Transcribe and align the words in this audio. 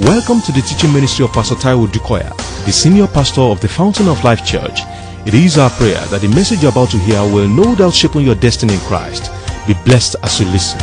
Welcome 0.00 0.40
to 0.40 0.50
the 0.50 0.60
teaching 0.60 0.92
ministry 0.92 1.24
of 1.24 1.32
Pastor 1.32 1.54
Taiwo 1.54 1.86
Odukoya, 1.86 2.36
the 2.66 2.72
senior 2.72 3.06
pastor 3.06 3.42
of 3.42 3.60
the 3.60 3.68
Fountain 3.68 4.08
of 4.08 4.24
Life 4.24 4.44
Church. 4.44 4.80
It 5.24 5.34
is 5.34 5.56
our 5.56 5.70
prayer 5.70 6.00
that 6.06 6.20
the 6.20 6.26
message 6.26 6.62
you're 6.62 6.72
about 6.72 6.90
to 6.90 6.98
hear 6.98 7.22
will 7.22 7.46
no 7.46 7.76
doubt 7.76 7.94
shape 7.94 8.16
your 8.16 8.34
destiny 8.34 8.74
in 8.74 8.80
Christ. 8.80 9.30
Be 9.68 9.74
blessed 9.84 10.16
as 10.24 10.40
you 10.40 10.46
listen. 10.46 10.80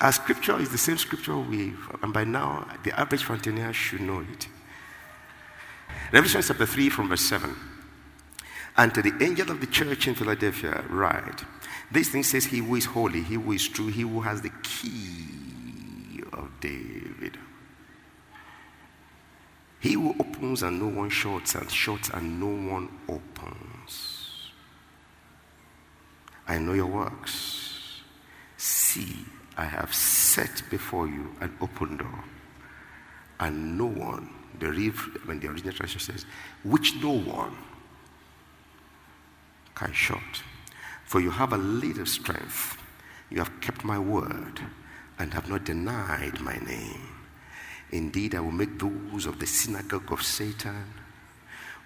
Our 0.00 0.10
scripture 0.10 0.58
is 0.58 0.70
the 0.70 0.78
same 0.78 0.98
scripture 0.98 1.38
we, 1.38 1.72
and 2.02 2.12
by 2.12 2.24
now 2.24 2.66
the 2.82 2.98
average 2.98 3.22
Fountainer 3.22 3.72
should 3.72 4.00
know 4.00 4.26
it. 4.32 4.48
Revelation 6.10 6.42
chapter 6.42 6.66
3 6.66 6.88
from 6.88 7.10
verse 7.10 7.20
7. 7.20 7.54
And 8.76 8.92
to 8.92 9.02
the 9.02 9.12
angel 9.24 9.52
of 9.52 9.60
the 9.60 9.68
church 9.68 10.08
in 10.08 10.16
Philadelphia, 10.16 10.82
write, 10.90 11.44
This 11.92 12.08
thing 12.08 12.24
says, 12.24 12.46
He 12.46 12.58
who 12.58 12.74
is 12.74 12.86
holy, 12.86 13.22
he 13.22 13.34
who 13.34 13.52
is 13.52 13.68
true, 13.68 13.86
he 13.86 14.02
who 14.02 14.20
has 14.22 14.42
the 14.42 14.50
key 14.64 15.39
David. 16.60 17.38
He 19.80 19.94
who 19.94 20.14
opens 20.20 20.62
and 20.62 20.78
no 20.78 20.88
one 20.88 21.08
shuts, 21.08 21.54
and 21.54 21.70
shuts 21.70 22.10
and 22.10 22.38
no 22.38 22.72
one 22.72 22.88
opens. 23.08 24.50
I 26.46 26.58
know 26.58 26.74
your 26.74 26.86
works. 26.86 28.02
See, 28.56 29.24
I 29.56 29.64
have 29.64 29.94
set 29.94 30.62
before 30.70 31.06
you 31.06 31.34
an 31.40 31.56
open 31.60 31.96
door, 31.96 32.24
and 33.38 33.78
no 33.78 33.86
one, 33.86 34.28
the, 34.58 34.66
when 35.24 35.40
the 35.40 35.48
original 35.48 35.72
translation 35.72 36.00
says, 36.00 36.26
which 36.62 36.96
no 36.96 37.12
one 37.12 37.56
can 39.74 39.92
shut. 39.92 40.42
For 41.06 41.20
you 41.20 41.30
have 41.30 41.52
a 41.52 41.58
little 41.58 42.06
strength. 42.06 42.76
You 43.30 43.38
have 43.38 43.60
kept 43.60 43.84
my 43.84 43.98
word 43.98 44.60
and 45.20 45.34
have 45.34 45.48
not 45.50 45.64
denied 45.64 46.40
my 46.40 46.56
name. 46.66 47.06
Indeed, 47.92 48.34
I 48.34 48.40
will 48.40 48.52
make 48.52 48.78
those 48.78 49.26
of 49.26 49.38
the 49.38 49.46
synagogue 49.46 50.10
of 50.10 50.22
Satan 50.22 50.84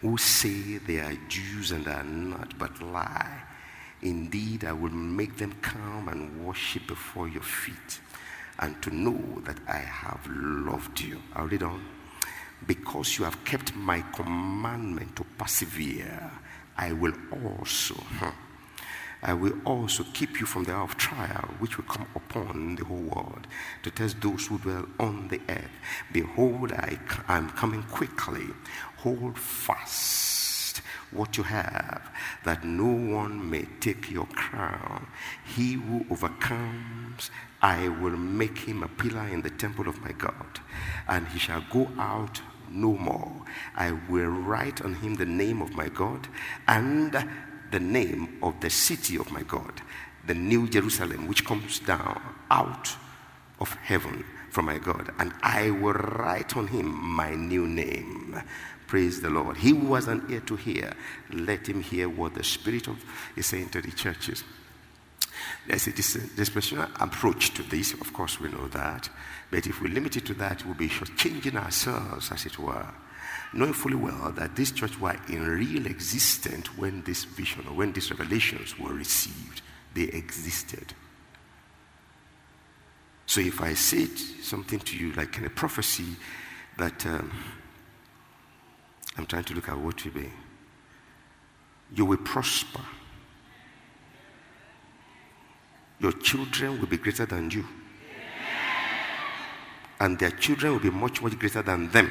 who 0.01 0.17
say 0.17 0.79
they 0.79 1.01
are 1.01 1.17
Jews 1.29 1.73
and 1.73 1.87
are 1.89 2.05
not, 2.05 2.57
but 2.59 2.81
lie. 2.81 3.43
Indeed, 4.03 4.65
I 4.65 4.73
will 4.73 4.93
make 4.93 5.37
them 5.37 5.53
come 5.63 6.09
and 6.09 6.47
worship 6.47 6.87
before 6.87 7.27
your 7.27 7.43
feet 7.43 8.01
and 8.61 8.81
to 8.83 8.95
know 8.95 9.41
that 9.45 9.59
I 9.67 9.79
have 9.79 10.25
loved 10.31 11.01
you. 11.01 11.21
I'll 11.35 11.49
read 11.49 11.63
on. 11.63 11.85
Because 12.67 13.19
you 13.19 13.25
have 13.25 13.45
kept 13.45 13.75
my 13.75 14.01
commandment 14.13 15.17
to 15.17 15.25
persevere, 15.37 16.31
I 16.77 16.93
will 16.93 17.15
also, 17.33 17.95
huh, 18.19 18.31
I 19.25 19.33
will 19.33 19.55
also 19.65 20.05
keep 20.13 20.39
you 20.39 20.47
from 20.47 20.65
the 20.65 20.75
hour 20.75 20.85
of 20.85 20.97
trial, 20.99 21.49
which 21.59 21.79
will 21.79 21.87
come 21.87 22.07
upon 22.15 22.77
the 22.77 22.85
whole 22.85 22.99
world 22.99 23.47
to 23.83 23.91
test 23.91 24.21
those 24.21 24.47
who 24.47 24.59
dwell 24.59 24.87
on 25.01 25.29
the 25.29 25.41
earth. 25.49 25.71
Behold, 26.13 26.73
I 26.73 26.99
am 27.29 27.49
coming 27.51 27.83
quickly. 27.85 28.49
Hold 28.99 29.39
fast 29.39 30.83
what 31.11 31.37
you 31.37 31.45
have, 31.45 32.03
that 32.45 32.65
no 32.65 32.87
one 32.87 33.49
may 33.49 33.67
take 33.81 34.11
your 34.11 34.27
crown. 34.27 35.07
He 35.45 35.75
who 35.75 36.05
overcomes, 36.11 37.31
I 37.63 37.89
will 37.89 38.17
make 38.17 38.59
him 38.59 38.83
a 38.83 38.89
pillar 38.89 39.27
in 39.29 39.43
the 39.43 39.51
temple 39.51 39.89
of 39.89 40.03
my 40.03 40.13
God, 40.13 40.61
and 41.09 41.29
he 41.29 41.39
shall 41.39 41.65
go 41.71 41.89
out 41.99 42.43
no 42.71 42.93
more. 42.93 43.33
I 43.77 43.93
will 44.09 44.31
write 44.31 44.83
on 44.83 44.95
him 44.97 45.15
the 45.15 45.27
name 45.27 45.63
of 45.63 45.73
my 45.75 45.89
God 45.89 46.29
and 46.67 47.17
the 47.75 47.81
name 47.81 48.39
of 48.41 48.61
the 48.61 48.71
city 48.71 49.17
of 49.17 49.33
my 49.33 49.43
God, 49.43 49.83
the 50.29 50.35
new 50.35 50.69
Jerusalem, 50.69 51.27
which 51.27 51.45
comes 51.45 51.81
down 51.81 52.23
out 52.49 52.97
of 53.59 53.73
heaven 53.83 54.25
from 54.51 54.67
my 54.67 54.79
God. 54.79 55.13
And 55.19 55.33
I 55.43 55.71
will 55.71 55.95
write 55.95 56.57
on 56.57 56.69
him 56.69 56.87
my 56.87 57.35
new 57.35 57.67
name. 57.67 58.41
Praise 58.87 59.21
the 59.21 59.29
Lord. 59.29 59.57
He 59.57 59.71
who 59.71 59.95
has 59.95 60.07
an 60.07 60.25
ear 60.31 60.39
to 60.43 60.55
hear, 60.55 60.93
let 61.33 61.69
him 61.69 61.83
hear 61.83 62.09
what 62.09 62.35
the 62.35 62.45
Spirit 62.45 62.87
of 62.87 63.05
is 63.35 63.47
saying 63.47 63.71
to 63.71 63.83
the 63.83 63.91
churches. 63.91 64.45
There's 65.67 65.89
a 65.89 65.93
dispensational 65.93 66.87
approach 67.01 67.55
to 67.55 67.65
this, 67.65 67.93
of 67.95 68.13
course, 68.13 68.39
we 68.39 68.51
know 68.51 68.69
that. 68.69 69.11
But 69.51 69.67
if 69.67 69.81
we 69.81 69.89
limit 69.89 70.17
it 70.17 70.27
to 70.27 70.35
that, 70.35 70.65
we'll 70.65 70.75
be 70.75 70.93
changing 71.17 71.57
ourselves, 71.57 72.31
as 72.31 72.47
it 72.47 72.57
were, 72.57 72.87
knowing 73.55 73.73
fully 73.73 73.95
well 73.95 74.33
that 74.33 74.57
this 74.57 74.71
church 74.71 74.99
were 75.01 75.17
in 75.29 75.47
real 75.47 75.87
existence 75.87 76.67
when 76.77 77.03
this 77.03 77.25
vision 77.25 77.65
or 77.69 77.75
when 77.75 77.93
these 77.93 78.11
revelations 78.11 78.79
were 78.79 78.93
received. 78.93 79.63
They 79.95 80.05
existed. 80.05 80.93
So 83.27 83.41
if 83.41 83.61
I 83.61 83.75
say 83.75 84.07
something 84.07 84.81
to 84.81 84.97
you 84.97 85.13
like 85.13 85.39
in 85.39 85.45
a 85.45 85.51
prophecy 85.51 86.17
that 86.79 87.07
um, 87.07 87.31
I'm 89.17 89.27
trying 89.27 89.45
to 89.45 89.55
look 89.55 89.69
at 89.69 89.79
what 89.79 90.05
you 90.05 90.11
be, 90.11 90.31
you 91.95 92.05
will 92.05 92.19
prosper. 92.19 92.81
Your 96.01 96.13
children 96.13 96.81
will 96.81 96.89
be 96.89 96.97
greater 96.97 97.25
than 97.25 97.51
you 97.51 97.65
and 100.01 100.19
their 100.19 100.31
children 100.31 100.73
will 100.73 100.81
be 100.81 100.91
much, 100.91 101.23
much 101.23 101.39
greater 101.39 101.63
than 101.63 101.89
them. 101.91 102.11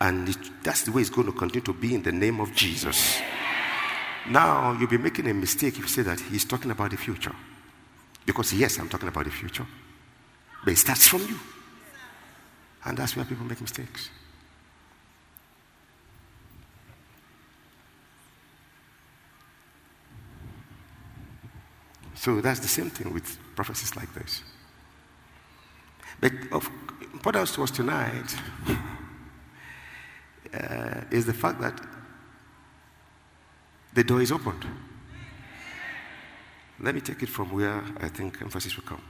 And 0.00 0.28
it, 0.28 0.38
that's 0.62 0.82
the 0.82 0.92
way 0.92 1.00
it's 1.00 1.10
going 1.10 1.26
to 1.26 1.32
continue 1.32 1.64
to 1.64 1.72
be 1.72 1.94
in 1.94 2.02
the 2.02 2.12
name 2.12 2.40
of 2.40 2.54
Jesus. 2.54 3.20
Now, 4.28 4.76
you'll 4.78 4.88
be 4.88 4.98
making 4.98 5.28
a 5.28 5.34
mistake 5.34 5.74
if 5.74 5.80
you 5.80 5.88
say 5.88 6.02
that 6.02 6.20
he's 6.20 6.44
talking 6.44 6.70
about 6.70 6.90
the 6.90 6.96
future. 6.96 7.34
Because, 8.24 8.52
yes, 8.52 8.78
I'm 8.78 8.88
talking 8.88 9.08
about 9.08 9.24
the 9.24 9.30
future. 9.30 9.66
But 10.64 10.72
it 10.72 10.76
starts 10.76 11.08
from 11.08 11.22
you. 11.22 11.38
And 12.84 12.96
that's 12.96 13.16
where 13.16 13.24
people 13.24 13.44
make 13.44 13.60
mistakes. 13.60 14.10
So 22.14 22.40
that's 22.40 22.60
the 22.60 22.68
same 22.68 22.90
thing 22.90 23.14
with 23.14 23.38
prophecies 23.54 23.96
like 23.96 24.12
this. 24.12 24.42
But 26.20 26.32
of 26.52 26.68
importance 27.12 27.54
to 27.54 27.62
us 27.62 27.70
tonight 27.70 28.34
uh, 30.54 31.00
is 31.10 31.26
the 31.26 31.34
fact 31.34 31.60
that 31.60 31.80
the 33.92 34.04
door 34.04 34.20
is 34.22 34.32
opened. 34.32 34.64
Let 36.80 36.94
me 36.94 37.00
take 37.00 37.22
it 37.22 37.28
from 37.28 37.52
where 37.52 37.82
I 38.00 38.08
think 38.08 38.40
emphasis 38.40 38.76
will 38.76 38.84
come. 38.84 39.02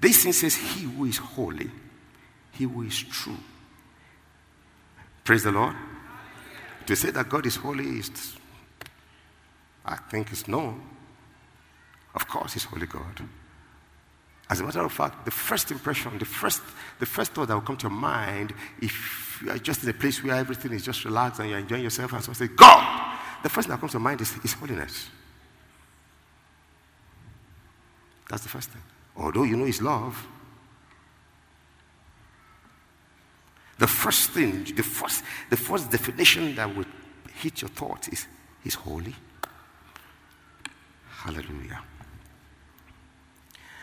This 0.00 0.22
thing 0.22 0.32
says, 0.32 0.54
He 0.54 0.82
who 0.82 1.06
is 1.06 1.18
holy, 1.18 1.70
he 2.52 2.64
who 2.64 2.82
is 2.82 3.02
true. 3.02 3.38
Praise 5.24 5.42
the 5.42 5.52
Lord. 5.52 5.74
To 6.86 6.94
say 6.94 7.10
that 7.10 7.28
God 7.28 7.46
is 7.46 7.56
holy 7.56 7.98
is, 7.98 8.36
I 9.84 9.96
think, 9.96 10.32
is 10.32 10.46
known. 10.46 10.82
Of 12.14 12.28
course, 12.28 12.52
He's 12.52 12.64
holy 12.64 12.86
God. 12.86 13.22
As 14.50 14.60
a 14.60 14.64
matter 14.64 14.80
of 14.80 14.92
fact, 14.92 15.24
the 15.24 15.30
first 15.30 15.70
impression, 15.70 16.18
the 16.18 16.24
first, 16.24 16.60
the 17.00 17.06
first 17.06 17.32
thought 17.32 17.48
that 17.48 17.54
will 17.54 17.62
come 17.62 17.76
to 17.78 17.84
your 17.84 17.96
mind, 17.96 18.52
if 18.80 19.40
you 19.42 19.50
are 19.50 19.58
just 19.58 19.82
in 19.82 19.88
a 19.88 19.94
place 19.94 20.22
where 20.22 20.34
everything 20.34 20.72
is 20.72 20.84
just 20.84 21.04
relaxed 21.04 21.40
and 21.40 21.48
you're 21.48 21.58
enjoying 21.58 21.82
yourself, 21.82 22.12
and 22.12 22.22
so 22.22 22.32
say, 22.32 22.48
God, 22.48 23.18
the 23.42 23.48
first 23.48 23.66
thing 23.66 23.74
that 23.74 23.80
comes 23.80 23.92
to 23.92 23.98
mind 23.98 24.20
is, 24.20 24.36
is 24.44 24.52
holiness. 24.52 25.08
That's 28.28 28.42
the 28.42 28.48
first 28.48 28.70
thing. 28.70 28.82
Although 29.16 29.44
you 29.44 29.56
know 29.56 29.64
His 29.64 29.80
love, 29.80 30.26
the 33.78 33.86
first 33.86 34.30
thing, 34.30 34.64
the 34.76 34.82
first, 34.82 35.24
the 35.50 35.56
first 35.56 35.90
definition 35.90 36.54
that 36.56 36.74
would 36.76 36.86
hit 37.34 37.62
your 37.62 37.70
thought 37.70 38.08
is 38.08 38.26
He's 38.62 38.74
holy. 38.74 39.14
Hallelujah. 41.08 41.82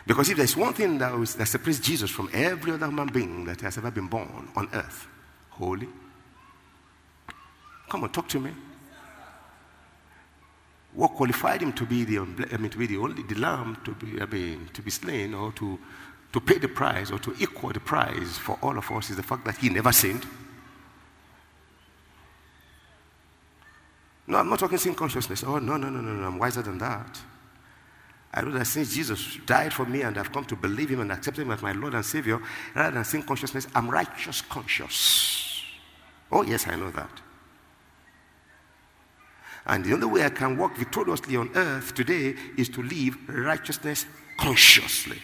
Because 0.06 0.28
if 0.30 0.36
there's 0.36 0.56
one 0.56 0.74
thing 0.74 0.98
that, 0.98 1.16
was, 1.16 1.34
that 1.36 1.46
separates 1.46 1.78
Jesus 1.78 2.10
from 2.10 2.28
every 2.32 2.72
other 2.72 2.86
human 2.86 3.08
being 3.08 3.44
that 3.44 3.60
has 3.60 3.78
ever 3.78 3.90
been 3.90 4.08
born 4.08 4.48
on 4.56 4.68
earth, 4.72 5.06
holy. 5.50 5.88
Come 7.88 8.04
on, 8.04 8.10
talk 8.10 8.28
to 8.28 8.40
me. 8.40 8.50
What 10.94 11.14
qualified 11.14 11.62
him 11.62 11.72
to 11.74 11.86
be 11.86 12.04
the, 12.04 12.18
I 12.18 12.56
mean, 12.56 12.70
to 12.70 12.78
be 12.78 12.86
the 12.86 12.98
only 12.98 13.22
the 13.22 13.36
lamb 13.36 13.78
to 13.84 13.92
be, 13.92 14.20
I 14.20 14.26
mean, 14.26 14.68
to 14.74 14.82
be 14.82 14.90
slain 14.90 15.34
or 15.34 15.52
to, 15.52 15.78
to 16.32 16.40
pay 16.40 16.58
the 16.58 16.68
price 16.68 17.10
or 17.10 17.18
to 17.20 17.34
equal 17.38 17.70
the 17.70 17.80
price 17.80 18.36
for 18.38 18.58
all 18.60 18.76
of 18.76 18.90
us 18.90 19.10
is 19.10 19.16
the 19.16 19.22
fact 19.22 19.44
that 19.44 19.56
he 19.56 19.68
never 19.68 19.92
sinned. 19.92 20.26
No, 24.26 24.38
I'm 24.38 24.48
not 24.48 24.58
talking 24.58 24.78
sin 24.78 24.94
consciousness. 24.94 25.44
Oh, 25.44 25.58
no, 25.58 25.76
no, 25.76 25.88
no, 25.88 26.00
no, 26.00 26.12
no. 26.12 26.26
I'm 26.26 26.38
wiser 26.38 26.62
than 26.62 26.78
that. 26.78 27.20
I 28.34 28.40
know 28.40 28.50
that 28.52 28.66
since 28.66 28.94
Jesus 28.94 29.38
died 29.44 29.74
for 29.74 29.84
me 29.84 30.02
and 30.02 30.16
I've 30.16 30.32
come 30.32 30.44
to 30.46 30.56
believe 30.56 30.90
him 30.90 31.00
and 31.00 31.12
accept 31.12 31.38
him 31.38 31.50
as 31.50 31.60
my 31.60 31.72
Lord 31.72 31.94
and 31.94 32.04
Savior, 32.04 32.40
rather 32.74 32.94
than 32.94 33.04
sin 33.04 33.22
consciousness, 33.22 33.66
I'm 33.74 33.90
righteous 33.90 34.40
conscious. 34.40 35.62
Oh, 36.30 36.42
yes, 36.42 36.66
I 36.66 36.76
know 36.76 36.90
that. 36.90 37.20
And 39.66 39.84
the 39.84 39.92
only 39.92 40.06
way 40.06 40.24
I 40.24 40.30
can 40.30 40.56
walk 40.56 40.76
victoriously 40.76 41.36
on 41.36 41.50
earth 41.54 41.94
today 41.94 42.34
is 42.56 42.68
to 42.70 42.82
live 42.82 43.16
righteousness 43.28 44.06
consciously. 44.38 45.18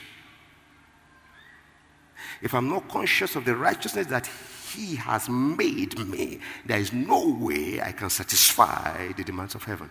If 2.42 2.54
I'm 2.54 2.68
not 2.68 2.88
conscious 2.88 3.34
of 3.36 3.44
the 3.44 3.56
righteousness 3.56 4.06
that 4.08 4.28
He 4.74 4.96
has 4.96 5.28
made 5.28 5.98
me, 5.98 6.40
there 6.66 6.78
is 6.78 6.92
no 6.92 7.30
way 7.30 7.80
I 7.80 7.92
can 7.92 8.10
satisfy 8.10 9.12
the 9.12 9.24
demands 9.24 9.54
of 9.54 9.64
heaven. 9.64 9.90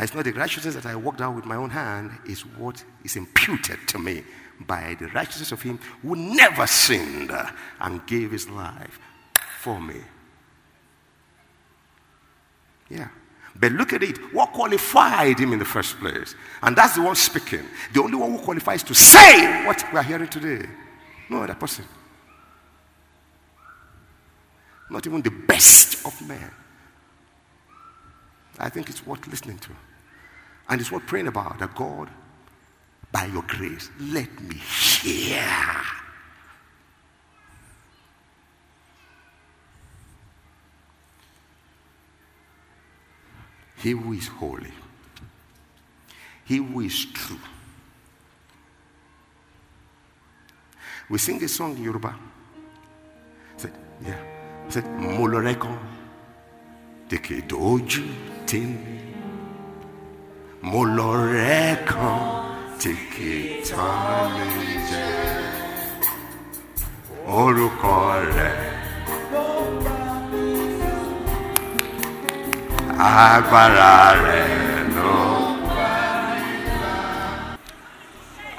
It's 0.00 0.14
not 0.14 0.24
the 0.24 0.32
righteousness 0.32 0.74
that 0.76 0.86
I 0.86 0.94
worked 0.94 1.20
out 1.20 1.34
with 1.34 1.44
my 1.44 1.56
own 1.56 1.70
hand, 1.70 2.12
is 2.26 2.42
what 2.42 2.84
is 3.04 3.16
imputed 3.16 3.78
to 3.88 3.98
me 3.98 4.22
by 4.60 4.96
the 4.98 5.08
righteousness 5.08 5.52
of 5.52 5.62
Him 5.62 5.78
who 6.02 6.14
never 6.14 6.66
sinned 6.66 7.32
and 7.80 8.06
gave 8.06 8.30
His 8.30 8.48
life 8.48 8.98
for 9.60 9.80
me. 9.80 9.96
Yeah. 12.88 13.08
But 13.58 13.72
look 13.72 13.92
at 13.92 14.02
it. 14.02 14.18
What 14.32 14.52
qualified 14.52 15.38
him 15.38 15.52
in 15.52 15.58
the 15.58 15.64
first 15.64 15.98
place? 15.98 16.34
And 16.62 16.76
that's 16.76 16.94
the 16.94 17.02
one 17.02 17.16
speaking. 17.16 17.64
The 17.92 18.00
only 18.00 18.16
one 18.16 18.30
who 18.30 18.38
qualifies 18.38 18.84
to 18.84 18.94
say 18.94 19.66
what 19.66 19.84
we 19.92 19.98
are 19.98 20.02
hearing 20.02 20.28
today. 20.28 20.68
No 21.28 21.42
other 21.42 21.54
person. 21.54 21.84
Not 24.88 25.06
even 25.06 25.22
the 25.22 25.30
best 25.30 26.06
of 26.06 26.28
men. 26.28 26.50
I 28.58 28.68
think 28.68 28.88
it's 28.88 29.04
worth 29.04 29.26
listening 29.26 29.58
to. 29.58 29.70
And 30.68 30.80
it's 30.80 30.92
worth 30.92 31.06
praying 31.06 31.28
about 31.28 31.58
that 31.58 31.74
God, 31.74 32.10
by 33.10 33.24
your 33.26 33.42
grace, 33.42 33.90
let 34.00 34.40
me 34.42 34.56
hear 34.56 35.42
He 43.76 43.90
who 43.92 44.12
is 44.12 44.26
holy, 44.28 44.72
He 46.44 46.56
who 46.56 46.80
is 46.80 47.06
true. 47.06 47.38
We 51.08 51.18
sing 51.18 51.42
a 51.42 51.48
song 51.48 51.76
in 51.76 51.84
Yoruba. 51.84 52.14
Said, 53.56 53.72
yeah. 54.04 54.18
Said, 54.68 54.84
Moloreko, 54.84 55.78
teke 57.08 57.46
doju 57.48 58.04
tin. 58.44 59.17
Tanije. 63.68 65.06
Orúkọ 67.26 67.96
rẹ̀. 68.36 68.68
rẹ̀ 74.24 74.48
lọ. 74.96 75.14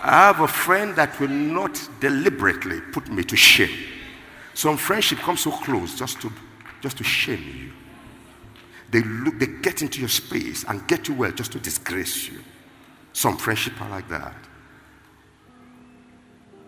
I 0.02 0.12
have 0.28 0.40
a 0.40 0.48
friend 0.48 0.96
that 0.96 1.20
will 1.20 1.28
not 1.30 1.76
deliberately 2.00 2.80
put 2.94 3.10
me 3.10 3.24
to 3.24 3.36
shame. 3.36 3.76
Some 4.54 4.78
friendship 4.78 5.20
comes 5.20 5.42
so 5.42 5.52
close 5.52 5.96
just 5.96 6.22
to, 6.22 6.32
just 6.82 6.98
to 6.98 7.04
shame 7.04 7.44
you. 7.62 7.89
They, 8.92 9.02
look, 9.02 9.40
they 9.40 9.48
get 9.48 9.82
into 9.82 10.00
your 10.00 10.10
space 10.10 10.64
and 10.68 10.88
get 10.88 11.08
you 11.08 11.14
well 11.14 11.32
just 11.32 11.52
to 11.52 11.60
disgrace 11.60 12.28
you. 12.28 12.40
Some 13.14 13.38
friendship 13.38 13.80
are 13.82 13.90
like 13.90 14.10
that. 14.10 14.36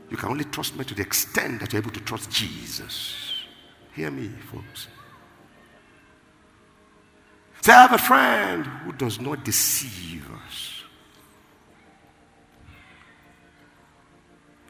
You 0.09 0.17
can 0.17 0.29
only 0.29 0.43
trust 0.43 0.75
me 0.75 0.83
to 0.83 0.93
the 0.93 1.01
extent 1.01 1.61
that 1.61 1.71
you're 1.71 1.81
able 1.81 1.91
to 1.91 2.01
trust 2.01 2.29
Jesus. 2.29 3.15
Hear 3.95 4.11
me, 4.11 4.29
folks. 4.51 4.87
Say, 7.61 7.71
I 7.71 7.81
have 7.83 7.93
a 7.93 7.97
friend 7.97 8.65
who 8.65 8.91
does 8.91 9.21
not 9.21 9.45
deceive 9.45 10.27
us. 10.45 10.83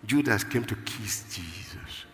Judas 0.06 0.44
came 0.44 0.66
to 0.66 0.76
kiss 0.76 1.24
Jesus. 1.30 2.06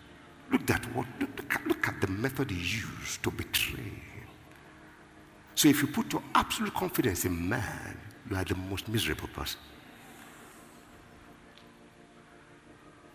Look 0.50 0.70
at 0.70 0.84
what 0.94 1.06
look 1.20 1.54
at, 1.54 1.66
look 1.66 1.88
at 1.88 2.00
the 2.00 2.06
method 2.06 2.50
he 2.50 2.78
used 2.78 3.22
to 3.24 3.30
betray. 3.30 4.02
So 5.58 5.66
if 5.66 5.82
you 5.82 5.88
put 5.88 6.12
your 6.12 6.22
absolute 6.36 6.72
confidence 6.72 7.24
in 7.24 7.48
man, 7.48 7.98
you 8.30 8.36
are 8.36 8.44
the 8.44 8.54
most 8.54 8.86
miserable 8.86 9.26
person. 9.26 9.58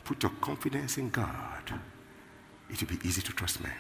Put 0.04 0.24
your 0.24 0.32
confidence 0.42 0.98
in 0.98 1.10
God. 1.10 1.80
It 2.70 2.82
will 2.82 2.98
be 2.98 3.08
easy 3.08 3.22
to 3.22 3.32
trust 3.32 3.64
man. 3.64 3.72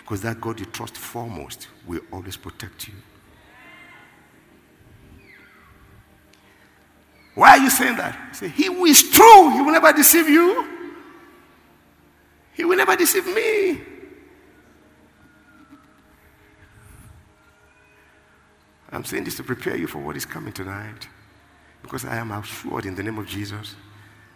Because 0.00 0.20
that 0.20 0.38
God 0.38 0.60
you 0.60 0.66
trust 0.66 0.98
foremost 0.98 1.68
will 1.86 2.02
always 2.12 2.36
protect 2.36 2.88
you. 2.88 2.94
Why 7.34 7.52
are 7.52 7.58
you 7.58 7.70
saying 7.70 7.96
that? 7.96 8.36
Say, 8.36 8.48
He 8.48 8.66
who 8.66 8.84
is 8.84 9.02
true, 9.08 9.50
He 9.52 9.62
will 9.62 9.72
never 9.72 9.94
deceive 9.94 10.28
you. 10.28 10.68
He 12.52 12.66
will 12.66 12.76
never 12.76 12.96
deceive 12.96 13.24
me. 13.34 13.91
I'm 18.92 19.04
saying 19.04 19.24
this 19.24 19.36
to 19.36 19.42
prepare 19.42 19.76
you 19.76 19.86
for 19.86 19.98
what 19.98 20.16
is 20.16 20.26
coming 20.26 20.52
tonight. 20.52 21.08
Because 21.82 22.04
I 22.04 22.16
am 22.16 22.30
assured 22.30 22.86
in 22.86 22.94
the 22.94 23.02
name 23.02 23.18
of 23.18 23.26
Jesus 23.26 23.74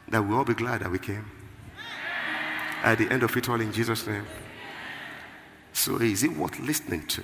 that 0.09 0.21
we'll 0.21 0.39
all 0.39 0.45
be 0.45 0.55
glad 0.55 0.81
that 0.81 0.91
we 0.91 0.99
came. 0.99 1.31
At 2.83 2.99
the 2.99 3.11
end 3.11 3.23
of 3.23 3.37
it 3.37 3.49
all, 3.49 3.61
in 3.61 3.73
Jesus' 3.73 4.07
name. 4.07 4.27
So 5.73 5.97
is 5.97 6.25
it 6.25 6.33
worth 6.33 6.59
listening 6.59 7.07
to? 7.09 7.23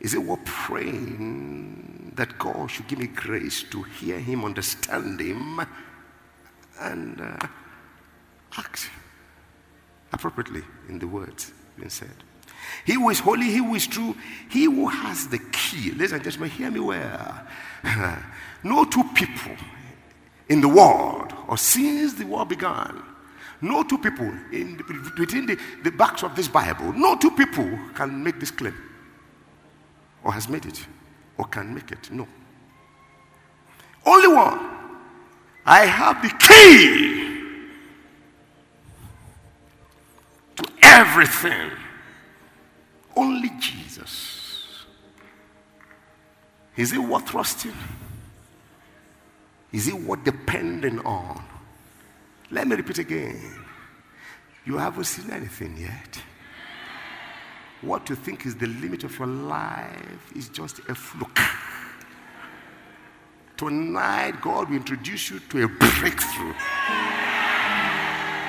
Is 0.00 0.14
it 0.14 0.22
worth 0.22 0.44
praying 0.44 2.12
that 2.14 2.38
God 2.38 2.70
should 2.70 2.86
give 2.86 2.98
me 2.98 3.08
grace 3.08 3.64
to 3.64 3.82
hear 3.82 4.18
Him, 4.18 4.44
understand 4.44 5.20
Him, 5.20 5.60
and 6.80 7.20
uh, 7.20 7.46
act 8.56 8.90
appropriately 10.12 10.62
in 10.88 10.98
the 10.98 11.08
words 11.08 11.52
being 11.76 11.90
said? 11.90 12.22
He 12.84 12.94
who 12.94 13.10
is 13.10 13.20
holy, 13.20 13.46
he 13.46 13.58
who 13.58 13.74
is 13.74 13.86
true, 13.86 14.14
he 14.48 14.64
who 14.64 14.88
has 14.88 15.28
the 15.28 15.38
key. 15.38 15.90
Ladies 15.92 16.12
and 16.12 16.22
gentlemen, 16.22 16.50
hear 16.50 16.70
me 16.70 16.80
well. 16.80 17.40
no 18.62 18.84
two 18.84 19.04
people 19.14 19.56
in 20.48 20.60
the 20.60 20.68
world, 20.68 21.32
or 21.48 21.58
since 21.58 22.14
the 22.14 22.24
world 22.24 22.48
began, 22.48 23.02
no 23.60 23.82
two 23.82 23.98
people 23.98 24.26
in, 24.52 24.80
within 25.18 25.46
the, 25.46 25.58
the 25.82 25.90
backs 25.90 26.22
of 26.22 26.36
this 26.36 26.48
Bible, 26.48 26.92
no 26.92 27.16
two 27.16 27.30
people 27.30 27.68
can 27.94 28.22
make 28.22 28.38
this 28.38 28.50
claim 28.50 28.74
or 30.22 30.32
has 30.32 30.48
made 30.48 30.66
it 30.66 30.84
or 31.38 31.44
can 31.46 31.74
make 31.74 31.90
it. 31.92 32.10
No. 32.10 32.26
Only 34.04 34.28
one. 34.28 34.58
I 35.64 35.84
have 35.86 36.22
the 36.22 36.28
key 36.28 37.26
to 40.56 40.64
everything. 40.82 41.70
Only 43.16 43.50
Jesus. 43.58 44.84
Is 46.76 46.92
it 46.92 46.98
worth 46.98 47.26
trusting? 47.26 47.72
Is 49.72 49.88
it 49.88 49.94
worth 49.94 50.22
depending 50.24 51.00
on? 51.00 51.42
Let 52.50 52.68
me 52.68 52.76
repeat 52.76 52.98
again. 52.98 53.40
You 54.64 54.76
haven't 54.76 55.04
seen 55.04 55.30
anything 55.30 55.76
yet. 55.78 56.20
What 57.80 58.08
you 58.08 58.16
think 58.16 58.46
is 58.46 58.56
the 58.56 58.66
limit 58.66 59.04
of 59.04 59.18
your 59.18 59.28
life 59.28 60.32
is 60.34 60.48
just 60.48 60.80
a 60.88 60.94
fluke. 60.94 61.38
Tonight, 63.56 64.40
God 64.42 64.68
will 64.68 64.76
introduce 64.76 65.30
you 65.30 65.40
to 65.40 65.64
a 65.64 65.68
breakthrough 65.68 66.52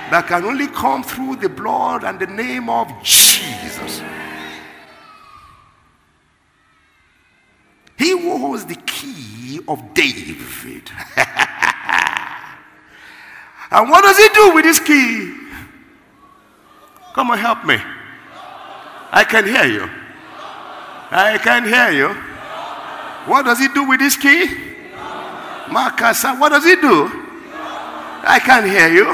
that 0.10 0.26
can 0.28 0.46
only 0.46 0.68
come 0.68 1.04
through 1.04 1.36
the 1.38 1.50
blood 1.50 2.04
and 2.04 2.20
the 2.20 2.28
name 2.28 2.70
of 2.70 2.88
Jesus. 3.04 3.17
Of 9.68 9.94
David. 9.94 10.90
And 13.70 13.90
what 13.90 14.04
does 14.04 14.18
he 14.18 14.30
do 14.34 14.56
with 14.56 14.66
his 14.66 14.80
key? 14.80 15.34
Come 17.14 17.32
on, 17.32 17.38
help 17.38 17.66
me. 17.66 17.78
I 19.12 19.24
can 19.24 19.46
hear 19.46 19.66
you. 19.66 19.90
I 21.12 21.38
can 21.38 21.66
hear 21.66 21.92
you. 21.92 22.14
What 23.30 23.44
does 23.44 23.60
he 23.60 23.68
do 23.70 23.88
with 23.88 24.00
his 24.00 24.16
key? 24.16 24.46
Marcus, 25.70 26.24
what 26.24 26.50
does 26.50 26.64
he 26.64 26.76
do? 26.76 27.12
I 28.24 28.40
can't 28.44 28.66
hear 28.66 28.88
you. 28.88 29.06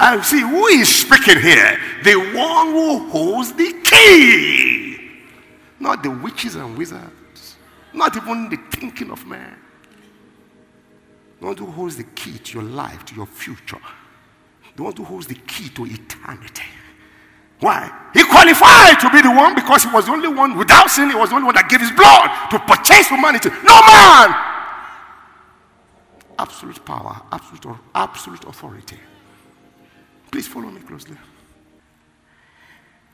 I 0.00 0.20
see 0.22 0.40
who 0.40 0.66
is 0.66 0.88
speaking 1.00 1.40
here. 1.40 1.80
The 2.04 2.14
one 2.36 2.68
who 2.68 3.08
holds 3.08 3.52
the 3.52 3.72
key. 3.82 4.96
Not 5.80 6.04
the 6.04 6.10
witches 6.10 6.54
and 6.54 6.78
wizards. 6.78 7.17
Not 7.92 8.16
even 8.16 8.48
the 8.48 8.58
thinking 8.70 9.10
of 9.10 9.26
man. 9.26 9.56
The 11.40 11.46
one 11.46 11.56
who 11.56 11.66
holds 11.66 11.96
the 11.96 12.04
key 12.04 12.38
to 12.38 12.58
your 12.58 12.68
life, 12.68 13.04
to 13.06 13.14
your 13.14 13.26
future. 13.26 13.80
The 14.76 14.82
one 14.82 14.94
who 14.94 15.04
holds 15.04 15.26
the 15.26 15.34
key 15.34 15.68
to 15.70 15.84
eternity. 15.84 16.64
Why? 17.60 17.90
He 18.14 18.22
qualified 18.24 19.00
to 19.00 19.10
be 19.10 19.20
the 19.20 19.32
one 19.32 19.54
because 19.54 19.82
he 19.82 19.90
was 19.90 20.06
the 20.06 20.12
only 20.12 20.28
one 20.28 20.56
without 20.56 20.90
sin. 20.90 21.10
He 21.10 21.16
was 21.16 21.30
the 21.30 21.36
only 21.36 21.46
one 21.46 21.54
that 21.56 21.68
gave 21.68 21.80
his 21.80 21.90
blood 21.90 22.30
to 22.50 22.58
purchase 22.60 23.08
humanity. 23.08 23.50
No 23.64 23.82
man! 23.82 24.34
Absolute 26.38 26.84
power, 26.84 27.20
absolute, 27.32 27.76
absolute 27.94 28.44
authority. 28.44 28.98
Please 30.30 30.46
follow 30.46 30.70
me 30.70 30.80
closely. 30.82 31.16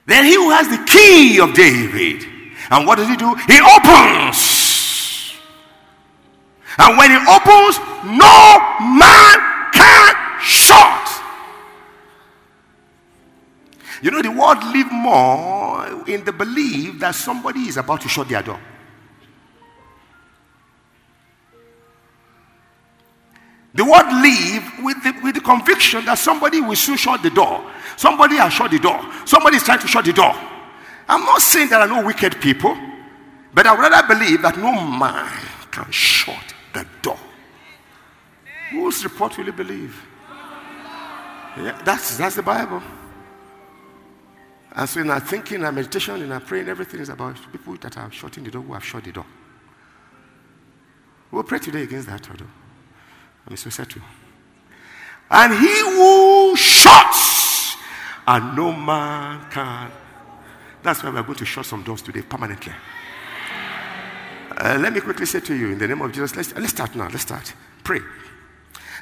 Then 0.07 0.27
he 0.27 0.35
who 0.35 0.51
has 0.51 0.69
the 0.69 0.85
key 0.85 1.41
of 1.41 1.55
David. 1.55 2.27
And 2.71 2.87
what 2.87 2.97
does 2.97 3.09
he 3.09 3.17
do? 3.17 3.35
He 3.47 3.61
opens. 3.61 4.54
And 6.79 6.99
when 6.99 7.11
it 7.13 7.23
opens, 7.29 7.79
no 8.05 8.59
man 8.99 9.37
can 9.73 10.15
shut. 10.41 11.23
You 14.03 14.11
know, 14.11 14.23
the 14.23 14.31
world 14.31 14.63
live 14.65 14.91
more 14.91 16.09
in 16.09 16.25
the 16.25 16.33
belief 16.33 16.99
that 17.01 17.15
somebody 17.15 17.61
is 17.61 17.77
about 17.77 18.01
to 18.03 18.09
shut 18.09 18.29
their 18.29 18.43
door. 18.43 18.61
The 23.75 23.85
world 23.85 24.07
live 24.07 24.85
with 24.85 25.03
the, 25.03 25.15
with 25.23 25.35
the 25.35 25.41
conviction 25.41 26.05
that 26.05 26.19
somebody 26.19 26.61
will 26.61 26.77
soon 26.77 26.97
shut 26.97 27.23
the 27.23 27.31
door. 27.31 27.69
Somebody 27.97 28.37
has 28.37 28.53
shut 28.53 28.71
the 28.71 28.79
door. 28.79 29.01
Somebody 29.25 29.57
is 29.57 29.65
trying 29.65 29.81
to 29.81 29.89
shut 29.89 30.05
the 30.05 30.13
door. 30.13 30.33
I'm 31.09 31.25
not 31.25 31.43
saying 31.43 31.71
there 31.71 31.81
are 31.81 31.89
no 31.89 32.05
wicked 32.05 32.41
people, 32.41 32.77
but 33.53 33.67
I 33.67 33.73
would 33.75 33.81
rather 33.81 34.07
believe 34.07 34.43
that 34.43 34.57
no 34.57 34.73
man 34.73 35.29
can 35.73 35.91
shut 35.91 36.54
the 36.75 36.87
door. 37.01 37.19
Whose 38.71 39.05
report 39.05 39.39
will 39.39 39.47
you 39.47 39.53
believe? 39.53 39.97
Yeah, 41.57 41.81
that's, 41.85 42.17
that's 42.19 42.37
the 42.37 42.43
Bible. 42.43 42.83
And 44.73 44.89
so 44.89 45.01
in 45.01 45.11
our 45.11 45.21
thinking, 45.21 45.65
our 45.65 45.71
meditation, 45.71 46.21
in 46.21 46.33
our 46.33 46.41
praying, 46.41 46.69
everything 46.69 47.01
is 47.01 47.09
about 47.09 47.37
people 47.53 47.77
that 47.77 47.97
are 47.97 48.11
shutting 48.11 48.43
the 48.43 48.51
door, 48.51 48.63
who 48.63 48.73
have 48.73 48.85
shut 48.85 49.05
the 49.05 49.13
door. 49.13 49.27
We'll 51.31 51.45
pray 51.45 51.61
today 51.61 51.83
against 51.83 52.09
that, 52.09 52.23
door. 52.23 52.49
I'm 53.49 53.57
so 53.57 53.71
set 53.71 53.89
to. 53.91 54.01
And 55.31 55.53
he 55.55 55.81
who 55.81 56.57
shuts, 56.57 57.77
and 58.27 58.57
no 58.57 58.73
man 58.73 59.49
can. 59.51 59.91
That's 60.83 61.03
why 61.03 61.11
we're 61.11 61.23
going 61.23 61.39
to 61.39 61.45
shut 61.45 61.67
some 61.67 61.83
doors 61.83 62.03
today 62.03 62.23
permanently. 62.23 62.73
Uh, 64.57 64.79
let 64.81 64.93
me 64.93 65.01
quickly 65.01 65.27
say 65.27 65.41
to 65.41 65.55
you, 65.55 65.73
in 65.73 65.79
the 65.79 65.89
name 65.89 66.01
of 66.01 66.13
Jesus, 66.13 66.37
let's, 66.37 66.55
let's 66.55 66.71
start 66.71 66.95
now. 66.95 67.09
Let's 67.09 67.23
start. 67.23 67.53
Pray 67.83 68.01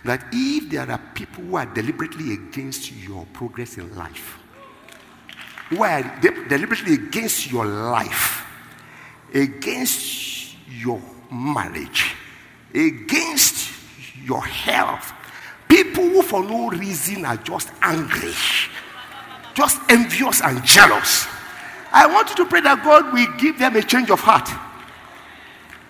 that 0.05 0.25
if 0.33 0.71
there 0.71 0.91
are 0.91 1.01
people 1.15 1.45
who 1.45 1.57
are 1.57 1.67
deliberately 1.67 2.33
against 2.33 2.91
your 2.93 3.27
progress 3.33 3.77
in 3.77 3.95
life, 3.95 4.39
who 5.69 5.83
are 5.83 6.03
de- 6.21 6.49
deliberately 6.49 6.95
against 6.95 7.51
your 7.51 7.67
life, 7.67 8.45
against 9.35 10.57
your 10.69 11.01
marriage, 11.31 12.15
against 12.75 13.71
your 14.25 14.43
health, 14.43 15.13
people 15.69 16.05
who 16.05 16.23
for 16.23 16.43
no 16.43 16.71
reason 16.71 17.25
are 17.25 17.37
just 17.37 17.71
angry, 17.83 18.33
just 19.55 19.81
envious 19.91 20.41
and 20.41 20.65
jealous. 20.65 21.27
I 21.93 22.07
want 22.07 22.31
you 22.31 22.37
to 22.37 22.47
pray 22.47 22.63
that 22.63 22.83
God 22.83 23.13
will 23.13 23.33
give 23.39 23.59
them 23.59 23.77
a 23.77 23.83
change 23.83 24.11
of 24.11 24.21
heart. 24.21 24.49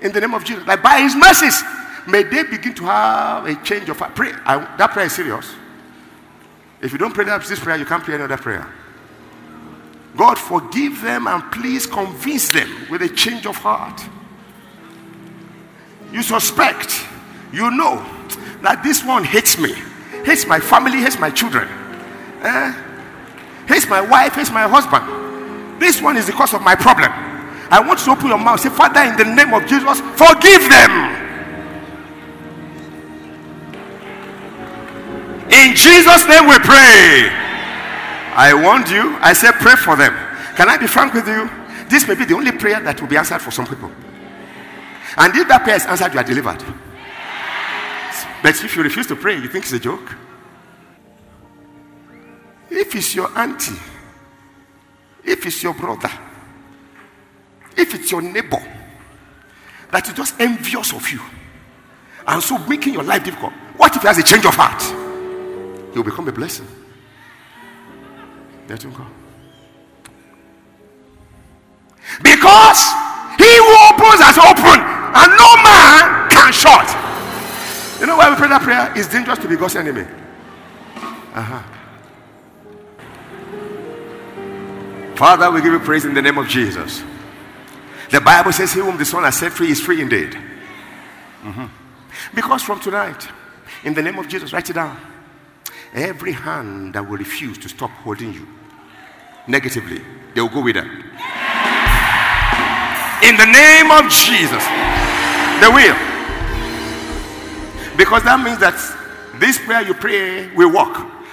In 0.03 0.13
the 0.13 0.21
name 0.21 0.35
of 0.35 0.45
Jesus. 0.45 0.67
Like 0.67 0.83
by 0.83 1.01
his 1.01 1.15
mercies, 1.15 1.63
may 2.07 2.25
they 2.25 2.43
begin 2.43 2.75
to 2.75 2.85
have 2.85 3.47
a 3.47 3.55
change 3.63 3.89
of 3.89 3.99
heart. 3.99 4.15
Pray. 4.15 4.33
I, 4.45 4.59
that 4.77 4.91
prayer 4.91 5.07
is 5.07 5.13
serious. 5.13 5.55
If 6.81 6.91
you 6.91 6.99
don't 6.99 7.15
pray 7.15 7.25
that, 7.27 7.43
this 7.45 7.61
prayer, 7.61 7.77
you 7.77 7.87
can't 7.87 8.03
pray 8.03 8.15
any 8.15 8.25
other 8.25 8.37
prayer. 8.37 8.69
God, 10.17 10.37
forgive 10.37 11.01
them 11.01 11.27
and 11.27 11.43
please 11.53 11.87
convince 11.87 12.49
them 12.51 12.69
with 12.91 13.03
a 13.03 13.09
change 13.09 13.47
of 13.47 13.57
heart. 13.57 14.03
You 16.13 16.23
suspect, 16.23 17.07
you 17.53 17.71
know 17.71 18.05
that 18.61 18.83
this 18.83 19.05
one 19.05 19.25
hates 19.25 19.57
me, 19.59 19.73
hates 20.25 20.47
my 20.47 20.61
family, 20.61 20.99
hates 20.99 21.19
my 21.19 21.31
children, 21.31 21.69
eh? 22.43 22.73
hates 23.67 23.89
my 23.89 24.01
wife, 24.01 24.35
hates 24.35 24.51
my 24.51 24.69
husband. 24.69 25.81
This 25.81 26.03
one 26.03 26.17
is 26.17 26.27
the 26.27 26.33
cause 26.33 26.53
of 26.53 26.61
my 26.61 26.75
problem. 26.75 27.32
I 27.73 27.81
want 27.81 28.01
you 28.01 28.05
to 28.05 28.11
open 28.13 28.29
your 28.29 28.39
mouth. 28.39 28.61
Say, 28.61 28.69
Father, 28.69 29.01
in 29.01 29.17
the 29.17 29.25
name 29.25 29.55
of 29.55 29.67
Jesus, 29.67 29.99
forgive 30.21 30.69
them. 30.69 30.93
In 35.49 35.75
Jesus' 35.75 36.29
name 36.29 36.49
we 36.49 36.59
pray. 36.61 37.33
I 38.35 38.53
warned 38.53 38.91
you. 38.91 39.17
I 39.21 39.33
said, 39.33 39.53
pray 39.53 39.77
for 39.77 39.97
them. 39.97 40.13
Can 40.55 40.69
I 40.69 40.77
be 40.77 40.87
frank 40.87 41.15
with 41.15 41.27
you? 41.27 41.49
This 41.89 42.07
may 42.07 42.15
be 42.15 42.27
the 42.27 42.35
only 42.35 42.53
prayer 42.53 42.79
that 42.81 43.01
will 43.01 43.09
be 43.09 43.17
answered 43.17 43.41
for 43.41 43.51
some 43.51 43.67
people. 43.67 43.91
And 45.17 45.35
if 45.35 45.49
that 45.49 45.63
prayer 45.65 45.77
is 45.77 45.87
answered, 45.87 46.13
you 46.13 46.21
are 46.21 46.25
delivered. 46.25 46.63
But 48.43 48.63
if 48.63 48.77
you 48.77 48.83
refuse 48.83 49.07
to 49.07 49.17
pray, 49.17 49.37
you 49.37 49.49
think 49.49 49.65
it's 49.65 49.73
a 49.73 49.81
joke. 49.81 50.15
If 52.71 52.95
it's 52.95 53.15
your 53.15 53.31
auntie, 53.39 53.81
if 55.25 55.47
it's 55.47 55.63
your 55.63 55.73
brother, 55.73 56.11
it's 57.95 58.11
your 58.11 58.23
neighbor 58.23 58.63
that 59.91 60.09
is 60.09 60.15
just 60.15 60.41
envious 60.41 60.93
of 60.93 61.09
you 61.11 61.21
and 62.27 62.43
so 62.43 62.59
making 62.67 62.95
your 62.95 63.03
life 63.03 63.25
difficult, 63.25 63.53
what 63.77 63.95
if 63.97 64.03
he 64.03 64.09
has 64.09 64.19
a 64.19 64.23
change 64.23 64.47
of 64.47 64.55
heart? 64.55 64.81
He'll 65.93 66.05
become 66.05 66.29
a 66.29 66.33
blessing. 66.33 66.67
Let 68.69 68.83
him 68.83 68.93
go. 68.93 69.07
Because 72.23 72.81
he 73.39 73.51
who 73.59 73.73
opens 73.91 74.21
has 74.23 74.39
opened, 74.39 74.83
and 75.15 75.31
no 75.37 75.57
man 75.63 76.31
can 76.31 76.53
shut. 76.53 76.89
You 78.01 78.07
know 78.07 78.17
why 78.17 78.31
we 78.31 78.37
pray 78.37 78.49
that 78.49 78.63
prayer? 78.63 78.93
It's 78.97 79.09
dangerous 79.09 79.39
to 79.41 79.49
be 79.49 79.57
God's 79.57 79.77
enemy. 79.77 80.07
Uh-huh. 81.35 81.63
Father, 85.17 85.51
we 85.51 85.61
give 85.61 85.73
you 85.73 85.81
praise 85.81 86.05
in 86.05 86.15
the 86.15 86.23
name 86.23 86.39
of 86.39 86.49
Jesus. 86.49 87.03
The 88.13 88.21
Bible 88.21 88.53
says, 88.53 88.75
He 88.75 88.81
whom 88.81 88.99
the 88.99 89.07
Son 89.07 89.23
has 89.23 89.39
set 89.39 89.53
free 89.53 89.71
is 89.71 89.81
free 89.81 90.03
indeed. 90.03 90.33
Mm-hmm. 91.43 91.65
Because 92.35 92.63
from 92.63 92.79
tonight, 92.79 93.27
in 93.85 93.95
the 93.95 94.03
name 94.03 94.19
of 94.19 94.29
Jesus, 94.29 94.53
write 94.53 94.69
it 94.69 94.75
down. 94.75 95.01
Every 95.95 96.33
hand 96.33 96.93
that 96.93 97.09
will 97.09 97.17
refuse 97.17 97.57
to 97.59 97.71
stop 97.71 97.89
holding 97.91 98.35
you 98.35 98.47
negatively, 99.49 100.03
they 100.35 100.43
will 100.43 100.51
go 100.51 100.61
with 100.61 100.77
it. 100.77 100.85
In 103.25 103.37
the 103.37 103.49
name 103.49 103.91
of 103.91 104.11
Jesus, 104.13 104.63
they 105.65 105.73
will. 105.73 105.97
Because 107.97 108.25
that 108.25 108.41
means 108.45 108.59
that 108.59 108.77
this 109.41 109.59
prayer 109.59 109.81
you 109.81 109.95
pray 109.95 110.55
will 110.55 110.71
work. 110.71 110.93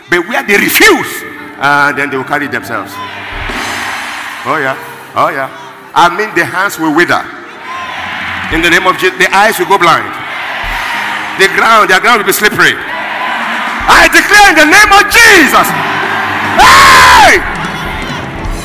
But 0.09 0.25
where 0.29 0.43
they 0.47 0.55
refuse, 0.55 1.23
uh, 1.59 1.91
then 1.91 2.09
they 2.09 2.15
will 2.15 2.23
carry 2.23 2.47
themselves. 2.47 2.93
Oh, 4.47 4.57
yeah. 4.61 5.11
Oh, 5.13 5.27
yeah. 5.27 5.68
I 5.99 6.07
mean, 6.07 6.31
the 6.33 6.45
hands 6.47 6.79
will 6.79 6.95
wither. 6.95 7.19
In 8.55 8.63
the 8.63 8.71
name 8.71 8.87
of 8.87 8.95
Jesus, 8.95 9.19
the 9.19 9.27
eyes 9.35 9.59
will 9.59 9.67
go 9.67 9.77
blind. 9.77 10.07
The 11.35 11.51
ground, 11.59 11.91
the 11.91 11.99
ground 11.99 12.23
will 12.23 12.25
be 12.25 12.31
slippery. 12.31 12.71
I 12.71 14.07
declare 14.07 14.47
in 14.47 14.55
the 14.63 14.69
name 14.71 14.91
of 14.95 15.03
Jesus. 15.11 15.67
Hey! 16.55 17.43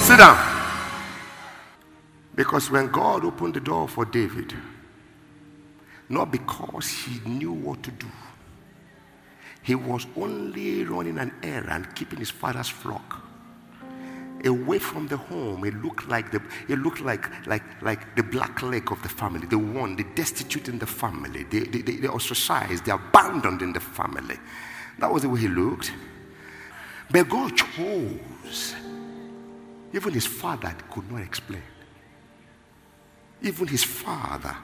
Sit 0.06 0.22
down. 0.22 0.38
Because 2.36 2.70
when 2.70 2.86
God 2.86 3.24
opened 3.24 3.54
the 3.54 3.60
door 3.60 3.88
for 3.88 4.04
David, 4.04 4.54
not 6.08 6.30
because 6.30 6.86
he 6.86 7.18
knew 7.28 7.52
what 7.52 7.82
to 7.82 7.90
do, 7.90 8.06
he 9.64 9.74
was 9.74 10.06
only 10.14 10.84
running 10.84 11.18
an 11.18 11.32
errand, 11.42 11.96
keeping 11.96 12.20
his 12.20 12.30
father's 12.30 12.68
flock 12.68 13.23
away 14.46 14.78
from 14.78 15.08
the 15.08 15.16
home. 15.16 15.64
It 15.64 15.74
looked 15.82 16.08
like 16.08 16.30
the 16.30 16.42
it 16.68 16.78
looked 16.78 17.00
like 17.00 17.28
like 17.46 17.62
like 17.82 18.16
the 18.16 18.22
black 18.22 18.62
leg 18.62 18.90
of 18.92 19.02
the 19.02 19.08
family, 19.08 19.46
the 19.46 19.58
one, 19.58 19.96
the 19.96 20.04
destitute 20.14 20.68
in 20.68 20.78
the 20.78 20.86
family, 20.86 21.44
the, 21.44 21.60
the, 21.60 21.82
the, 21.82 21.96
the 22.00 22.08
ostracized, 22.10 22.84
the 22.84 22.94
abandoned 22.94 23.62
in 23.62 23.72
the 23.72 23.80
family. 23.80 24.38
That 24.98 25.12
was 25.12 25.22
the 25.22 25.28
way 25.28 25.40
he 25.40 25.48
looked. 25.48 25.92
But 27.10 27.28
God 27.28 27.56
chose. 27.56 28.74
Even 29.92 30.12
his 30.12 30.26
father 30.26 30.74
could 30.90 31.10
not 31.10 31.22
explain. 31.22 31.62
Even 33.42 33.68
his 33.68 33.84
father 33.84 34.56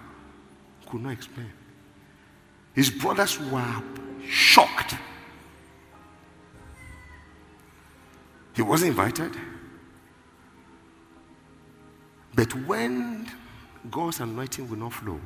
could 0.87 1.03
not 1.03 1.13
explain. 1.13 1.53
His 2.75 2.91
brothers 2.91 3.39
were 3.39 3.83
shocked. 4.27 4.97
He 8.55 8.63
wasn't 8.63 8.91
invited. 8.91 9.37
But 12.35 12.55
when 12.67 13.29
God's 13.91 14.21
anointing 14.21 14.69
will 14.69 14.79
not 14.79 14.93
flow, 14.93 15.21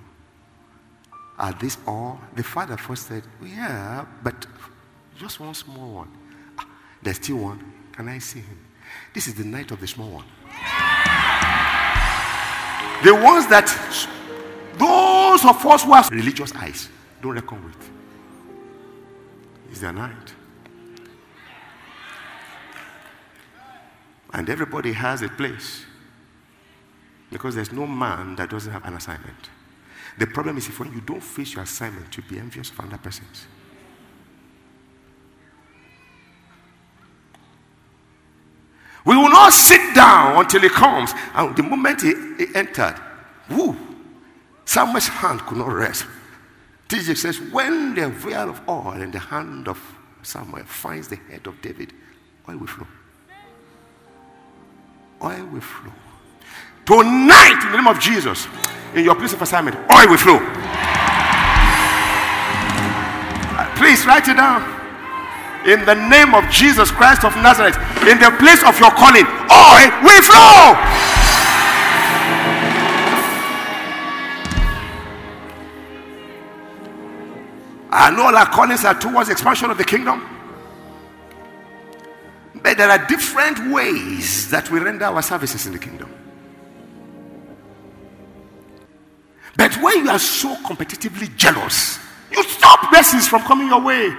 at 1.39 1.59
this 1.59 1.77
all, 1.87 2.21
the 2.35 2.43
father 2.43 2.77
first 2.77 3.09
said, 3.09 3.25
Yeah, 3.43 4.07
but 4.23 4.47
just 5.19 5.41
one 5.41 5.55
small 5.55 5.95
one. 5.95 6.09
Ah, 6.59 6.69
there's 7.03 7.17
still 7.17 7.39
one. 7.39 7.73
Can 7.93 8.09
I 8.09 8.19
see 8.19 8.41
him? 8.41 8.59
This 9.13 9.27
is 9.27 9.35
the 9.35 9.45
night 9.45 9.71
of 9.71 9.81
the 9.81 9.87
small 9.87 10.11
one. 10.11 10.25
The 13.03 13.15
ones 13.15 13.47
that 13.49 13.67
those 14.79 15.45
of 15.45 15.67
us 15.67 15.85
who 15.85 15.93
have 15.93 16.11
religious 16.11 16.55
eyes 16.55 16.89
don't 17.21 17.35
reckon 17.35 17.65
with. 17.65 17.91
It's 19.71 19.81
their 19.81 19.93
night. 19.93 20.35
And 24.33 24.49
everybody 24.49 24.93
has 24.93 25.23
a 25.23 25.29
place. 25.29 25.85
Because 27.35 27.57
there's 27.57 27.73
no 27.73 27.85
man 27.85 28.37
that 28.37 28.49
doesn't 28.49 28.71
have 28.71 28.85
an 28.85 28.95
assignment. 28.95 29.51
The 30.19 30.27
problem 30.29 30.57
is 30.57 30.69
if 30.69 30.79
when 30.79 30.93
you 30.93 31.01
don't 31.01 31.21
face 31.21 31.55
your 31.55 31.65
assignment, 31.65 32.17
you'll 32.17 32.29
be 32.29 32.39
envious 32.39 32.71
of 32.71 32.79
another 32.79 32.99
person's. 32.99 33.47
We 39.05 39.17
will 39.17 39.31
not 39.31 39.53
sit 39.53 39.97
down 39.97 40.43
until 40.43 40.61
he 40.61 40.69
comes. 40.69 41.11
And 41.35 41.57
the 41.57 41.65
moment 41.65 42.03
he, 42.03 42.15
he 42.39 42.55
entered, 42.55 42.95
woo, 43.51 43.77
Samuel's 44.65 45.09
hand 45.09 45.41
could 45.41 45.59
not 45.59 45.73
rest. 45.73 46.07
TJ 46.89 47.17
says, 47.17 47.41
when 47.51 47.97
the 47.97 48.11
vial 48.11 48.51
of 48.51 48.61
oil 48.69 49.03
in 49.03 49.11
the 49.11 49.19
hand 49.19 49.67
of 49.67 49.83
Samuel 50.23 50.63
finds 50.67 51.09
the 51.09 51.17
head 51.17 51.49
of 51.49 51.61
David, 51.61 51.95
oil 52.49 52.59
will 52.59 52.69
flow. 52.69 52.87
Oil 55.21 55.47
will 55.47 55.61
flow. 55.61 55.93
Tonight, 56.85 57.65
in 57.65 57.73
the 57.73 57.79
name 57.79 57.89
of 57.89 57.99
Jesus, 57.99 58.47
in 58.95 59.05
your 59.05 59.15
place 59.15 59.33
of 59.33 59.41
assignment, 59.41 59.75
oil 59.91 60.09
will 60.09 60.19
flow. 60.19 60.39
Please 63.77 64.05
write 64.07 64.29
it 64.29 64.37
down. 64.37 64.63
In 65.67 65.85
the 65.87 65.95
name 65.95 66.35
of 66.35 66.49
Jesus 66.51 66.91
Christ 66.91 67.25
of 67.25 67.35
Nazareth, 67.37 67.77
in 68.07 68.19
the 68.19 68.31
place 68.39 68.63
of 68.63 68.79
your 68.79 68.91
calling, 68.91 69.25
oil 69.25 69.91
will 70.05 70.23
flow. 70.23 70.77
I 77.97 78.11
know 78.15 78.25
all 78.25 78.37
our 78.37 78.47
callings 78.47 78.85
are 78.85 78.99
towards 78.99 79.31
expansion 79.31 79.71
of 79.71 79.79
the 79.79 79.85
kingdom. 79.85 80.29
But 82.63 82.77
there 82.77 82.91
are 82.91 83.07
different 83.07 83.73
ways 83.73 84.51
that 84.51 84.71
we 84.71 84.81
render 84.81 85.07
our 85.07 85.23
services 85.23 85.67
in 85.67 85.73
the 85.73 85.79
kingdom. 85.79 86.24
But 89.57 89.75
when 89.81 90.05
you 90.05 90.11
are 90.11 90.19
so 90.19 90.55
competitively 90.57 91.35
jealous, 91.37 91.99
you 92.31 92.43
stop 92.45 92.91
blessings 92.91 93.29
from 93.29 93.43
coming 93.43 93.69
your 93.69 93.81
way. 93.81 94.15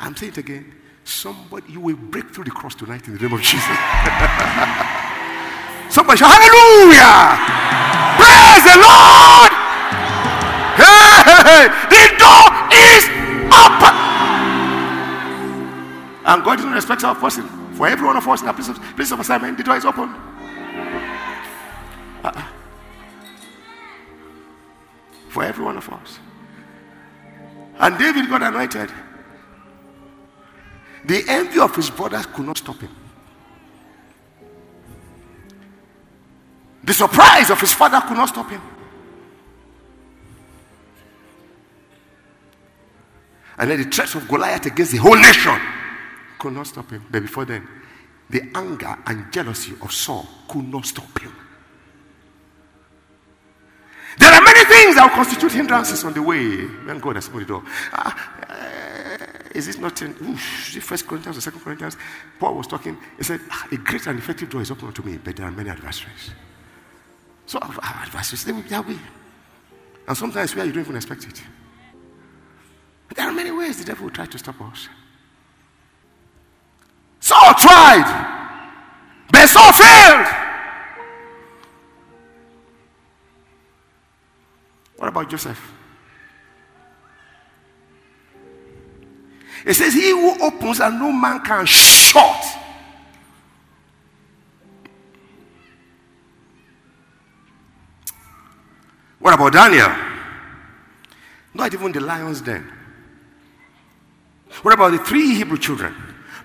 I'm 0.00 0.16
saying 0.16 0.32
it 0.32 0.38
again. 0.38 0.74
Somebody, 1.04 1.72
you 1.72 1.80
will 1.80 1.96
break 1.96 2.30
through 2.30 2.44
the 2.44 2.50
cross 2.50 2.74
tonight 2.74 3.06
in 3.08 3.14
the 3.14 3.20
name 3.20 3.32
of 3.32 3.40
Jesus. 3.40 3.64
Somebody 5.90 6.18
shout, 6.18 6.30
Hallelujah! 6.30 7.36
Praise 8.18 8.64
the 8.64 8.76
Lord! 8.80 9.52
Hey, 10.78 11.68
the 11.90 12.04
door 12.18 12.48
is 12.72 13.04
open. 13.52 13.94
And 16.24 16.44
God 16.44 16.58
not 16.60 16.74
respect 16.74 17.04
our 17.04 17.14
person. 17.14 17.44
For 17.74 17.88
every 17.88 18.06
one 18.06 18.16
of 18.16 18.26
us 18.28 18.42
in 18.42 18.48
a 18.48 18.54
place 18.54 18.68
of, 18.68 18.80
place 18.96 19.10
of 19.12 19.20
assignment, 19.20 19.58
the 19.58 19.64
door 19.64 19.76
is 19.76 19.84
open. 19.84 20.14
Uh-uh. 22.24 22.48
For 25.28 25.44
every 25.44 25.64
one 25.64 25.76
of 25.76 25.88
us. 25.88 26.18
And 27.78 27.98
David 27.98 28.28
got 28.28 28.42
anointed. 28.42 28.90
The 31.04 31.24
envy 31.26 31.58
of 31.58 31.74
his 31.74 31.90
brothers 31.90 32.26
could 32.26 32.46
not 32.46 32.58
stop 32.58 32.80
him. 32.80 32.90
The 36.84 36.92
surprise 36.92 37.50
of 37.50 37.60
his 37.60 37.72
father 37.72 38.00
could 38.06 38.16
not 38.16 38.28
stop 38.28 38.50
him. 38.50 38.60
And 43.58 43.70
then 43.70 43.82
the 43.82 43.88
threats 43.90 44.14
of 44.14 44.26
Goliath 44.28 44.66
against 44.66 44.92
the 44.92 44.98
whole 44.98 45.16
nation 45.16 45.60
could 46.38 46.52
not 46.52 46.66
stop 46.66 46.90
him. 46.90 47.04
But 47.10 47.22
before 47.22 47.44
then, 47.44 47.68
the 48.28 48.42
anger 48.54 48.96
and 49.06 49.32
jealousy 49.32 49.74
of 49.82 49.92
Saul 49.92 50.26
could 50.48 50.64
not 50.68 50.86
stop 50.86 51.20
him. 51.20 51.32
Things 54.72 54.96
that 54.96 55.04
will 55.04 55.16
constitute 55.16 55.52
hindrances 55.52 56.04
on 56.04 56.12
the 56.14 56.22
way 56.22 56.64
when 56.86 56.98
God 56.98 57.16
has 57.16 57.28
opened 57.28 57.42
the 57.42 57.46
door. 57.46 57.62
Uh, 57.92 58.12
is 59.54 59.66
this 59.66 59.78
not 59.78 60.00
in 60.00 60.36
First 60.36 61.06
Corinthians 61.06 61.36
or 61.36 61.40
Second 61.40 61.60
Corinthians? 61.60 61.96
Paul 62.38 62.54
was 62.54 62.66
talking. 62.66 62.96
He 63.18 63.24
said, 63.24 63.40
ah, 63.50 63.68
"A 63.70 63.76
great 63.76 64.06
and 64.06 64.18
effective 64.18 64.48
door 64.48 64.62
is 64.62 64.70
open 64.70 64.88
unto 64.88 65.02
me, 65.02 65.18
but 65.22 65.36
there 65.36 65.46
are 65.46 65.50
many 65.50 65.68
adversaries." 65.68 66.30
So 67.46 67.58
our 67.58 68.02
adversaries, 68.06 68.44
they 68.44 68.52
will 68.52 68.82
be, 68.82 68.98
and 70.08 70.16
sometimes 70.16 70.54
where 70.54 70.64
you 70.64 70.72
don't 70.72 70.84
even 70.84 70.96
expect 70.96 71.24
it. 71.24 71.42
There 73.14 73.26
are 73.28 73.32
many 73.32 73.50
ways 73.50 73.78
the 73.78 73.84
devil 73.84 74.04
will 74.04 74.14
try 74.14 74.24
to 74.24 74.38
stop 74.38 74.58
us. 74.62 74.88
Saul 77.20 77.54
tried, 77.54 78.08
but 79.30 79.46
Saul 79.48 79.72
failed. 79.72 80.41
What 85.02 85.08
about 85.08 85.28
Joseph? 85.28 85.60
It 89.66 89.74
says, 89.74 89.94
He 89.94 90.10
who 90.10 90.40
opens 90.40 90.78
and 90.78 90.96
no 90.96 91.10
man 91.10 91.40
can 91.40 91.66
shut. 91.66 92.44
What 99.18 99.34
about 99.34 99.52
Daniel? 99.52 99.92
Not 101.52 101.74
even 101.74 101.90
the 101.90 101.98
lions 101.98 102.40
den. 102.40 102.70
What 104.62 104.74
about 104.74 104.92
the 104.92 104.98
three 104.98 105.34
Hebrew 105.34 105.58
children? 105.58 105.96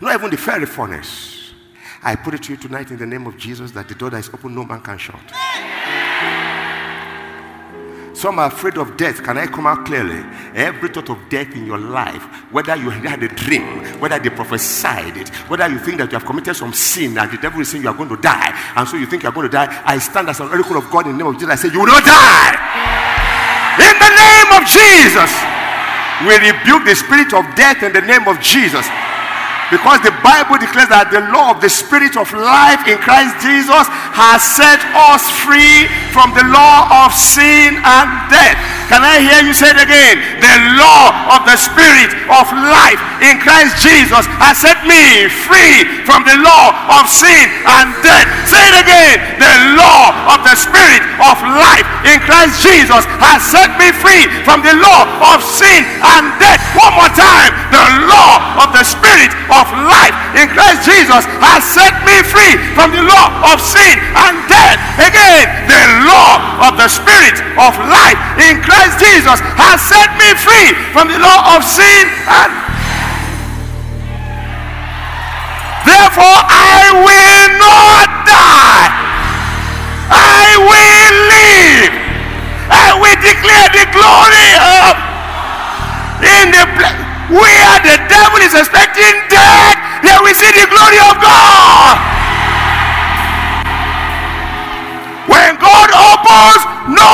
Not 0.02 0.16
even 0.16 0.32
the 0.32 0.38
fairy 0.38 0.66
furnace. 0.66 1.54
I 2.02 2.16
put 2.16 2.34
it 2.34 2.42
to 2.42 2.54
you 2.54 2.58
tonight 2.58 2.90
in 2.90 2.98
the 2.98 3.06
name 3.06 3.28
of 3.28 3.38
Jesus 3.38 3.70
that 3.74 3.88
the 3.88 3.94
door 3.94 4.10
that 4.10 4.18
is 4.18 4.30
open, 4.30 4.56
no 4.56 4.66
man 4.66 4.82
can 4.82 4.98
shut. 4.98 5.22
Some 8.18 8.40
are 8.40 8.48
afraid 8.48 8.80
of 8.80 8.98
death. 8.98 9.22
Can 9.22 9.38
I 9.38 9.46
come 9.46 9.68
out 9.68 9.86
clearly? 9.86 10.26
Every 10.56 10.90
thought 10.90 11.12
of 11.12 11.30
death 11.30 11.54
in 11.54 11.68
your 11.68 11.78
life, 11.78 12.24
whether 12.52 12.76
you 12.76 12.90
had 12.90 13.22
a 13.22 13.28
dream, 13.28 14.02
whether 14.02 14.18
they 14.18 14.32
prophesied 14.32 15.16
it, 15.18 15.30
whether 15.46 15.70
you 15.70 15.78
think 15.78 16.00
that 16.00 16.12
you 16.12 16.18
have 16.18 16.26
committed 16.26 16.56
some 16.56 16.74
sin 16.74 17.16
and 17.16 17.30
the 17.30 17.38
devil 17.38 17.62
is 17.62 17.70
saying 17.70 17.84
you 17.84 17.90
are 17.90 17.94
going 17.94 18.10
to 18.10 18.18
die, 18.18 18.58
and 18.76 18.90
so 18.90 18.98
you 18.98 19.06
think 19.06 19.22
you 19.22 19.30
are 19.30 19.32
going 19.32 19.46
to 19.46 19.54
die, 19.54 19.70
I 19.86 20.00
stand 20.00 20.30
as 20.30 20.40
an 20.40 20.48
oracle 20.50 20.78
of 20.78 20.90
God 20.90 21.06
in 21.06 21.12
the 21.12 21.18
name 21.20 21.28
of 21.28 21.38
Jesus. 21.38 21.54
I 21.54 21.56
say, 21.62 21.70
You 21.70 21.78
will 21.78 21.94
not 21.94 22.02
die. 22.02 22.58
In 23.86 23.96
the 24.02 24.10
name 24.10 24.50
of 24.50 24.66
Jesus. 24.66 25.30
We 26.26 26.34
rebuke 26.42 26.90
the 26.90 26.98
spirit 26.98 27.30
of 27.38 27.46
death 27.54 27.86
in 27.86 27.94
the 27.94 28.02
name 28.02 28.26
of 28.26 28.42
Jesus. 28.42 28.90
Because 29.68 30.00
the 30.00 30.16
Bible 30.24 30.56
declares 30.56 30.88
that 30.88 31.12
the 31.12 31.28
law 31.36 31.52
of 31.52 31.60
the 31.60 31.68
spirit 31.68 32.16
of 32.16 32.32
life 32.32 32.88
in 32.88 32.96
Christ 33.04 33.44
Jesus 33.44 33.86
has 34.16 34.40
set 34.40 34.80
us 35.12 35.28
free 35.44 35.92
from 36.16 36.32
the 36.32 36.48
law 36.48 37.04
of 37.04 37.12
sin 37.12 37.76
and 37.76 38.08
death. 38.32 38.77
Can 38.88 39.04
I 39.04 39.20
hear 39.20 39.44
you 39.44 39.52
say 39.52 39.68
it 39.68 39.84
again? 39.84 40.16
The 40.40 40.56
law 40.80 41.36
of 41.36 41.44
the 41.44 41.60
spirit 41.60 42.16
of 42.32 42.48
life 42.56 43.00
in 43.20 43.36
Christ 43.44 43.84
Jesus 43.84 44.24
has 44.40 44.56
set 44.64 44.80
me 44.88 45.28
free 45.28 46.08
from 46.08 46.24
the 46.24 46.40
law 46.40 46.72
of 46.96 47.12
sin 47.12 47.52
and 47.68 47.92
death. 48.00 48.28
Say 48.48 48.64
it 48.64 48.80
again. 48.80 49.44
The 49.44 49.76
law 49.76 50.32
of 50.32 50.40
the 50.48 50.56
spirit 50.56 51.04
of 51.20 51.36
life 51.44 51.84
in 52.08 52.24
Christ 52.24 52.64
Jesus 52.64 53.04
has 53.20 53.44
set 53.44 53.76
me 53.76 53.92
free 53.92 54.32
from 54.48 54.64
the 54.64 54.80
law 54.80 55.04
of 55.36 55.44
sin 55.44 55.84
and 55.84 56.32
death. 56.40 56.64
One 56.80 56.96
more 56.96 57.12
time. 57.12 57.52
The 57.76 58.08
law 58.08 58.64
of 58.64 58.72
the 58.72 58.88
spirit 58.88 59.36
of 59.52 59.68
life 59.84 60.16
in 60.40 60.48
Christ 60.56 60.88
Jesus 60.88 61.28
has 61.44 61.60
set 61.60 61.92
me 62.08 62.24
free 62.24 62.56
from 62.72 62.96
the 62.96 63.04
law 63.04 63.52
of 63.52 63.60
sin 63.60 64.00
and 64.16 64.40
death. 64.48 64.80
Again, 64.96 65.44
the 65.68 65.84
law 66.08 66.72
of 66.72 66.80
the 66.80 66.88
spirit 66.88 67.36
of 67.60 67.76
life 67.84 68.16
in 68.40 68.64
Christ 68.64 68.77
Jesus 69.00 69.40
has 69.58 69.82
set 69.82 70.10
me 70.18 70.30
free 70.38 70.74
from 70.94 71.08
the 71.10 71.20
law 71.20 71.58
of 71.58 71.64
sin 71.64 72.06
and 72.30 72.52
Therefore, 75.88 76.42
I 76.52 76.92
will 77.00 77.48
not 77.64 78.08
die. 78.28 78.92
I 80.12 80.60
will 80.60 81.16
live. 81.32 81.94
I 82.68 82.92
will 83.00 83.20
declare 83.24 83.72
the 83.72 83.88
glory 83.96 84.52
of 84.60 85.08
in 86.28 86.52
the 86.52 86.66
place 86.76 87.08
where 87.32 87.76
the 87.88 87.96
devil 88.12 88.40
is 88.44 88.56
expecting 88.56 89.16
death, 89.32 89.78
there 90.04 90.20
we 90.24 90.34
see 90.36 90.52
the 90.52 90.68
glory 90.68 91.00
of 91.08 91.16
God. 91.24 91.96
When 95.28 95.56
God 95.60 95.90
opens, 95.92 96.62
no 96.96 97.12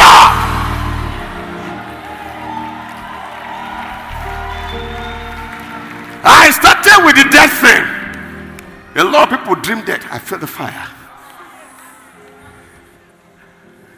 up. 0.00 0.32
I 6.22 6.50
started 6.50 7.04
with 7.04 7.16
the 7.16 7.28
death 7.30 7.52
thing. 7.60 7.84
A 8.96 9.04
lot 9.04 9.32
of 9.32 9.38
people 9.38 9.54
dream 9.54 9.84
that. 9.86 10.04
I 10.10 10.18
feel 10.18 10.38
the 10.38 10.46
fire. 10.46 10.88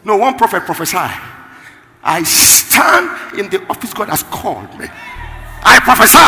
No, 0.05 0.17
one 0.17 0.37
prophet 0.37 0.65
prophesied. 0.65 1.19
I 2.03 2.23
stand 2.25 3.39
in 3.39 3.49
the 3.49 3.65
office 3.69 3.95
God 3.95 4.09
has 4.09 4.25
called 4.25 4.69
me. 4.79 4.87
I 5.63 5.79
prophesy 5.81 6.19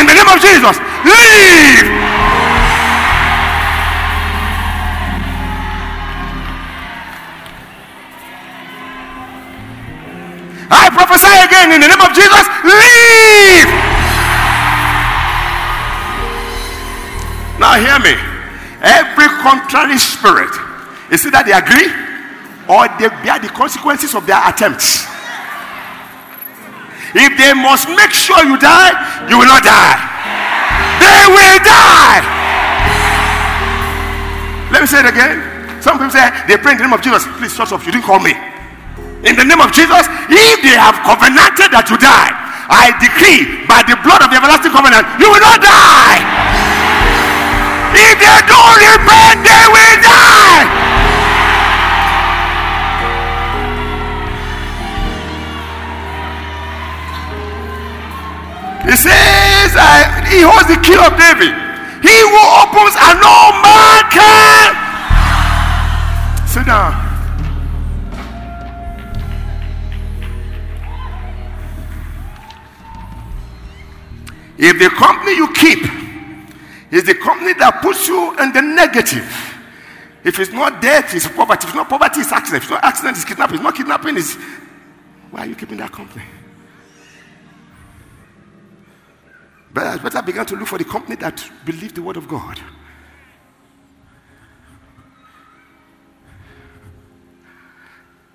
in 0.00 0.06
the 0.06 0.14
name 0.14 0.30
of 0.30 0.38
Jesus. 0.40 0.78
Leave 1.04 2.53
prophesy 11.14 11.46
again 11.46 11.70
in 11.72 11.80
the 11.80 11.88
name 11.88 12.00
of 12.00 12.10
Jesus. 12.10 12.44
Leave. 12.66 13.70
Now 17.58 17.78
hear 17.78 17.98
me. 18.02 18.18
Every 18.82 19.28
contrary 19.40 19.96
spirit, 19.98 20.50
you 21.10 21.16
see 21.16 21.30
that 21.30 21.46
they 21.46 21.54
agree 21.54 21.88
or 22.66 22.90
they 22.98 23.08
bear 23.22 23.38
the 23.38 23.48
consequences 23.48 24.14
of 24.14 24.26
their 24.26 24.42
attempts. 24.42 25.06
If 27.14 27.30
they 27.38 27.54
must 27.54 27.86
make 27.94 28.10
sure 28.10 28.42
you 28.42 28.58
die, 28.58 28.92
you 29.30 29.38
will 29.38 29.46
not 29.46 29.62
die. 29.62 29.96
They 30.98 31.22
will 31.30 31.58
die. 31.62 32.20
Let 34.74 34.82
me 34.82 34.88
say 34.90 34.98
it 34.98 35.06
again. 35.06 35.38
Some 35.80 35.96
people 35.96 36.10
say 36.10 36.26
they 36.48 36.58
pray 36.58 36.72
in 36.72 36.78
the 36.78 36.84
name 36.84 36.92
of 36.92 37.02
Jesus. 37.02 37.22
Please 37.38 37.54
shut 37.54 37.70
up. 37.70 37.86
You 37.86 37.92
didn't 37.92 38.04
call 38.04 38.18
me. 38.18 38.34
In 39.24 39.36
the 39.36 39.44
name 39.44 39.60
of 39.60 39.72
Jesus, 39.72 40.04
if 40.28 40.56
they 40.60 40.76
have 40.76 41.00
covenanted 41.00 41.72
that 41.72 41.88
you 41.88 41.96
die, 41.96 42.28
I 42.68 42.92
decree 43.00 43.64
by 43.64 43.80
the 43.88 43.96
blood 44.04 44.20
of 44.20 44.28
the 44.28 44.36
everlasting 44.36 44.68
covenant, 44.72 45.08
you 45.16 45.32
will 45.32 45.40
not 45.40 45.64
die. 45.64 46.20
If 47.96 48.20
they 48.20 48.38
don't 48.44 48.76
repent, 48.84 49.40
they 49.40 49.64
will 49.72 49.96
die. 50.04 50.64
He 58.84 58.96
says, 59.00 59.72
uh, 59.72 60.20
He 60.28 60.44
holds 60.44 60.68
the 60.68 60.76
key 60.84 61.00
of 61.00 61.16
David. 61.16 61.56
He 62.04 62.12
who 62.12 62.40
opens 62.60 62.92
and 62.92 63.16
no 63.24 63.56
man 63.64 64.04
can. 64.12 64.68
Sit 66.44 66.66
down. 66.66 67.03
If 74.56 74.78
the 74.78 74.90
company 74.90 75.36
you 75.36 75.52
keep 75.52 75.82
is 76.92 77.04
the 77.04 77.14
company 77.14 77.54
that 77.54 77.80
puts 77.82 78.06
you 78.06 78.36
in 78.38 78.52
the 78.52 78.62
negative, 78.62 79.26
if 80.24 80.38
it's 80.38 80.52
not 80.52 80.80
death, 80.80 81.14
it's 81.14 81.26
poverty. 81.28 81.64
If 81.64 81.70
it's 81.70 81.74
not 81.74 81.88
poverty, 81.88 82.20
it's 82.20 82.32
accident. 82.32 82.62
If 82.62 82.70
it's 82.70 82.70
not 82.70 82.84
accident, 82.84 83.16
it's 83.16 83.24
kidnapping. 83.24 83.56
If 83.56 83.60
it's 83.60 83.64
not 83.64 83.74
kidnapping, 83.74 84.16
it's 84.16 84.36
why 85.30 85.40
are 85.40 85.46
you 85.46 85.54
keeping 85.54 85.78
that 85.78 85.92
company? 85.92 86.24
But 89.72 89.86
I 89.86 89.96
better 89.96 90.22
begin 90.22 90.46
to 90.46 90.56
look 90.56 90.68
for 90.68 90.78
the 90.78 90.84
company 90.84 91.16
that 91.16 91.44
believe 91.64 91.94
the 91.94 92.02
word 92.02 92.16
of 92.16 92.28
God. 92.28 92.60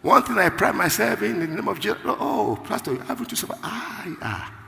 One 0.01 0.21
thing 0.23 0.37
I 0.37 0.49
pride 0.49 0.75
myself 0.75 1.21
in, 1.23 1.41
in 1.41 1.49
the 1.49 1.55
name 1.55 1.67
of 1.67 1.79
Jesus. 1.79 1.97
Oh, 2.05 2.61
Pastor, 2.65 2.93
you 2.93 2.99
haven't 2.99 3.29
to 3.29 3.35
suffer. 3.35 3.57
Ah, 3.63 4.05
ah. 4.21 4.58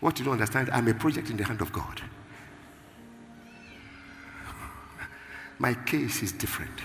What 0.00 0.18
you 0.18 0.24
don't 0.24 0.34
understand, 0.34 0.70
I'm 0.70 0.88
a 0.88 0.94
project 0.94 1.30
in 1.30 1.36
the 1.36 1.44
hand 1.44 1.60
of 1.60 1.72
God. 1.72 2.02
My 5.58 5.72
case 5.72 6.22
is 6.22 6.32
different. 6.32 6.78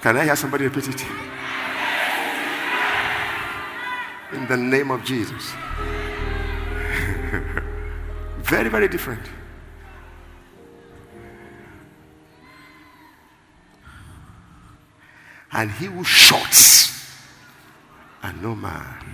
Can 0.00 0.16
I 0.16 0.24
hear 0.24 0.36
somebody 0.36 0.64
repeat 0.64 0.88
it? 0.88 1.04
In 4.32 4.46
the 4.46 4.56
name 4.56 4.90
of 4.90 5.04
Jesus. 5.04 5.52
very, 8.38 8.70
very 8.70 8.88
different. 8.88 9.22
And 15.52 15.70
he 15.70 15.86
who 15.86 16.04
shuts, 16.04 16.90
and 18.22 18.42
no 18.42 18.54
man. 18.54 19.06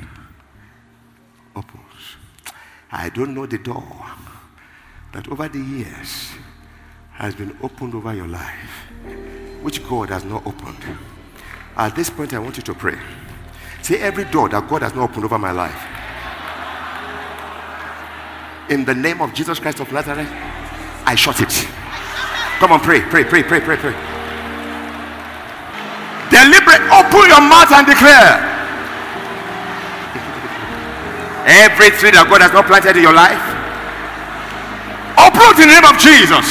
I 2.92 3.08
don't 3.08 3.34
know 3.34 3.46
the 3.46 3.58
door 3.58 3.84
that 5.12 5.28
over 5.28 5.48
the 5.48 5.58
years 5.58 6.32
has 7.12 7.34
been 7.34 7.56
opened 7.62 7.94
over 7.94 8.14
your 8.14 8.28
life, 8.28 8.70
which 9.62 9.86
God 9.88 10.10
has 10.10 10.24
not 10.24 10.46
opened. 10.46 10.84
At 11.76 11.96
this 11.96 12.10
point, 12.10 12.34
I 12.34 12.38
want 12.38 12.56
you 12.56 12.62
to 12.62 12.74
pray. 12.74 12.98
Say 13.82 13.98
every 14.00 14.24
door 14.24 14.48
that 14.50 14.68
God 14.68 14.82
has 14.82 14.94
not 14.94 15.10
opened 15.10 15.24
over 15.24 15.38
my 15.38 15.52
life 15.52 15.92
in 18.72 18.84
the 18.84 18.94
name 18.94 19.20
of 19.20 19.34
Jesus 19.34 19.58
Christ 19.58 19.80
of 19.80 19.92
Nazareth, 19.92 20.28
I 21.04 21.14
shut 21.14 21.40
it. 21.40 21.52
Come 22.58 22.72
on, 22.72 22.80
pray, 22.80 23.00
pray, 23.00 23.24
pray, 23.24 23.42
pray, 23.42 23.60
pray, 23.60 23.76
pray. 23.76 23.92
Deliberate, 26.30 26.80
open 26.88 27.28
your 27.28 27.44
mouth 27.44 27.70
and 27.72 27.86
declare. 27.86 28.51
Every 31.42 31.90
tree 31.98 32.14
that 32.14 32.30
God 32.30 32.38
has 32.38 32.54
not 32.54 32.70
planted 32.70 32.94
in 32.94 33.02
your 33.02 33.16
life, 33.16 33.42
uproot 35.18 35.58
in 35.58 35.66
the 35.66 35.74
name 35.74 35.88
of 35.90 35.98
Jesus. 35.98 36.46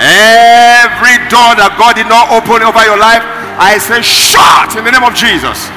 Every 0.00 1.20
door 1.28 1.52
that 1.60 1.76
God 1.76 1.92
did 1.92 2.08
not 2.08 2.32
open 2.32 2.64
over 2.64 2.80
your 2.88 2.96
life, 2.96 3.20
I 3.60 3.76
say 3.76 4.00
shut 4.00 4.72
in 4.80 4.88
the 4.88 4.92
name 4.96 5.04
of 5.04 5.12
Jesus. 5.12 5.68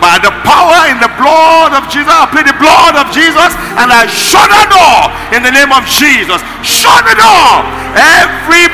By 0.00 0.16
the 0.20 0.32
power 0.44 0.88
in 0.88 0.96
the 1.00 1.12
blood 1.20 1.76
of 1.76 1.84
Jesus, 1.92 2.08
I 2.08 2.24
plead 2.32 2.48
the 2.48 2.56
blood 2.56 2.96
of 2.96 3.12
Jesus 3.12 3.52
and 3.76 3.92
I 3.92 4.08
shut 4.08 4.48
the 4.48 4.64
door 4.72 5.12
in 5.36 5.44
the 5.44 5.52
name 5.52 5.72
of 5.72 5.84
Jesus. 5.84 6.40
Shut 6.64 7.04
the 7.04 7.16
door. 7.16 7.52
Every 7.96 8.72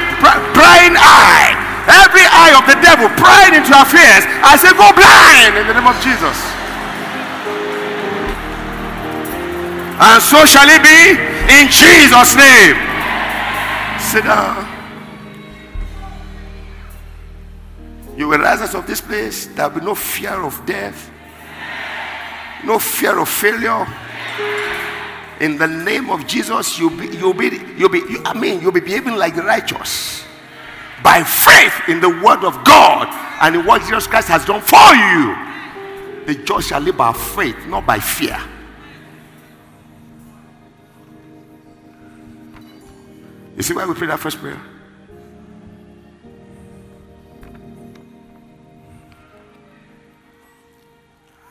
prying 0.54 0.94
eye, 0.94 1.58
every 1.90 2.22
eye 2.22 2.54
of 2.54 2.66
the 2.70 2.78
devil 2.78 3.10
prying 3.18 3.58
into 3.58 3.74
fears, 3.90 4.22
I 4.46 4.54
say 4.54 4.70
go 4.78 4.86
blind 4.94 5.58
in 5.58 5.66
the 5.66 5.74
name 5.74 5.90
of 5.90 5.98
Jesus. 5.98 6.51
And 10.02 10.20
so 10.22 10.44
shall 10.44 10.68
it 10.68 10.82
be 10.82 11.14
in 11.54 11.70
Jesus' 11.70 12.34
name. 12.34 12.76
Sit 14.00 14.24
down. 14.24 14.68
You 18.16 18.28
will 18.28 18.38
rise 18.38 18.60
out 18.60 18.74
of 18.74 18.86
this 18.86 19.00
place. 19.00 19.46
There 19.46 19.68
will 19.68 19.78
be 19.80 19.86
no 19.86 19.94
fear 19.94 20.42
of 20.42 20.66
death 20.66 21.12
no 22.64 22.78
fear 22.78 23.18
of 23.18 23.28
failure. 23.28 23.86
In 25.40 25.58
the 25.58 25.66
name 25.66 26.10
of 26.10 26.26
Jesus, 26.26 26.78
you'll 26.78 26.90
be, 26.90 27.08
you'll 27.16 27.34
be, 27.34 27.50
you'll 27.76 27.88
be, 27.88 27.98
you, 27.98 28.22
I 28.24 28.38
mean, 28.38 28.60
you'll 28.60 28.72
be 28.72 28.80
behaving 28.80 29.16
like 29.16 29.34
the 29.34 29.42
righteous 29.42 30.24
by 31.02 31.24
faith 31.24 31.88
in 31.88 32.00
the 32.00 32.08
word 32.08 32.44
of 32.44 32.62
God 32.64 33.08
and 33.40 33.56
in 33.56 33.66
what 33.66 33.82
Jesus 33.82 34.06
Christ 34.06 34.28
has 34.28 34.44
done 34.44 34.60
for 34.60 34.94
you. 34.94 35.34
The 36.26 36.44
just 36.44 36.68
shall 36.68 36.80
live 36.80 36.96
by 36.96 37.12
faith, 37.12 37.56
not 37.66 37.84
by 37.84 37.98
fear. 37.98 38.38
You 43.56 43.62
see 43.62 43.74
why 43.74 43.86
we 43.86 43.94
pray 43.94 44.06
that 44.06 44.18
first 44.18 44.38
prayer? 44.38 44.60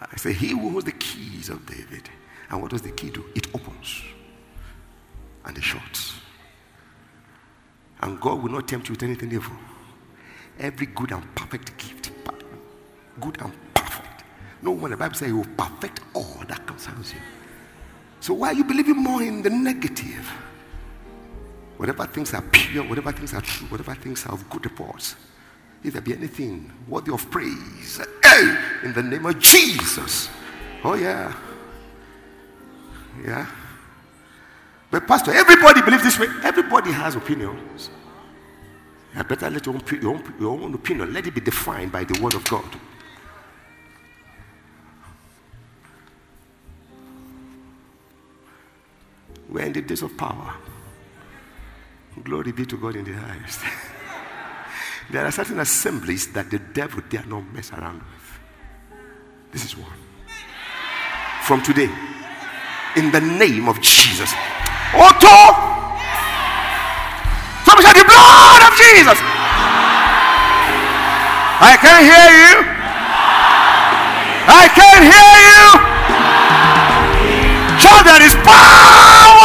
I 0.02 0.18
say, 0.18 0.34
He 0.34 0.50
who 0.50 0.70
holds 0.70 0.86
the 0.86 0.92
keys 0.92 1.50
of 1.50 1.66
David. 1.66 2.10
And 2.50 2.62
what 2.62 2.72
does 2.72 2.82
the 2.82 2.92
key 2.92 3.10
do? 3.10 3.24
It 3.34 3.48
opens 3.56 4.02
and 5.46 5.58
it 5.58 5.64
shuts. 5.64 6.16
And 8.02 8.20
God 8.20 8.42
will 8.44 8.52
not 8.52 8.68
tempt 8.68 8.90
you 8.90 8.94
with 8.94 9.04
anything 9.04 9.32
evil. 9.32 9.56
Every 10.60 10.88
good 10.88 11.12
and 11.12 11.36
perfect 11.36 11.78
gift, 11.78 12.12
good 13.20 13.40
and 13.42 13.54
perfect. 13.74 14.24
No 14.62 14.72
one, 14.72 14.92
the 14.92 14.98
Bible 14.98 15.16
says, 15.16 15.28
He 15.28 15.34
will 15.34 15.46
perfect 15.58 16.02
all 16.14 16.44
that 16.48 16.66
concerns 16.68 17.14
you. 17.14 17.20
So 18.20 18.34
why 18.34 18.50
are 18.50 18.54
you 18.54 18.64
believing 18.64 18.98
more 18.98 19.22
in 19.24 19.42
the 19.42 19.50
negative? 19.50 20.30
Whatever 21.82 22.06
things 22.06 22.32
are 22.36 22.44
pure, 22.44 22.84
whatever 22.84 23.12
things 23.12 23.34
are 23.34 23.42
true, 23.42 23.66
whatever 23.70 23.96
things 23.96 24.24
are 24.28 24.34
of 24.34 24.48
good 24.52 24.64
report, 24.66 25.16
if 25.84 25.94
there 25.94 26.02
be 26.04 26.14
anything 26.14 26.72
worthy 26.88 27.12
of 27.12 27.28
praise, 27.32 28.00
hey, 28.24 28.56
in 28.84 28.94
the 28.94 29.02
name 29.02 29.26
of 29.26 29.40
Jesus. 29.40 30.30
Oh, 30.84 30.94
yeah. 30.94 31.36
Yeah. 33.26 33.48
But, 34.92 35.08
Pastor, 35.08 35.34
everybody 35.34 35.82
believes 35.82 36.04
this 36.04 36.20
way. 36.20 36.28
Everybody 36.44 36.92
has 36.92 37.16
opinions. 37.16 37.90
I 39.16 39.24
better 39.24 39.50
let 39.50 39.66
your 39.66 39.74
own, 39.74 39.82
your, 40.00 40.14
own, 40.14 40.34
your 40.40 40.62
own 40.62 40.76
opinion 40.76 41.12
let 41.12 41.26
it 41.26 41.34
be 41.34 41.42
defined 41.42 41.92
by 41.92 42.04
the 42.04 42.22
word 42.22 42.36
of 42.36 42.44
God. 42.44 42.76
We're 49.50 49.66
in 49.66 49.74
the 49.74 49.82
days 49.82 50.04
of 50.04 50.16
power. 50.16 50.54
Glory 52.24 52.52
be 52.52 52.66
to 52.66 52.78
God 52.78 52.96
in 52.96 53.06
the 53.06 53.14
highest. 53.14 53.62
there 55.10 55.26
are 55.26 55.32
certain 55.32 55.60
assemblies 55.60 56.32
that 56.34 56.52
the 56.52 56.60
devil 56.60 57.02
dare 57.10 57.26
not 57.26 57.42
mess 57.54 57.72
around 57.72 58.00
with. 58.00 58.40
This 59.52 59.66
is 59.66 59.78
one. 59.78 59.90
From 61.42 61.64
today, 61.64 61.90
in 62.96 63.12
the 63.12 63.22
name 63.22 63.68
of 63.68 63.82
Jesus. 63.82 64.32
Otto! 64.94 65.38
Somebody 67.66 67.88
shout 67.88 67.96
the 67.98 68.06
blood 68.06 68.62
of 68.70 68.74
Jesus. 68.78 69.18
I 71.64 71.78
can't 71.82 72.06
hear 72.06 72.30
you. 72.42 72.56
I 74.46 74.66
can't 74.78 75.06
hear 75.10 75.34
you. 75.50 75.66
Shout 77.80 78.06
there 78.06 78.22
is 78.22 78.36
power 78.46 79.42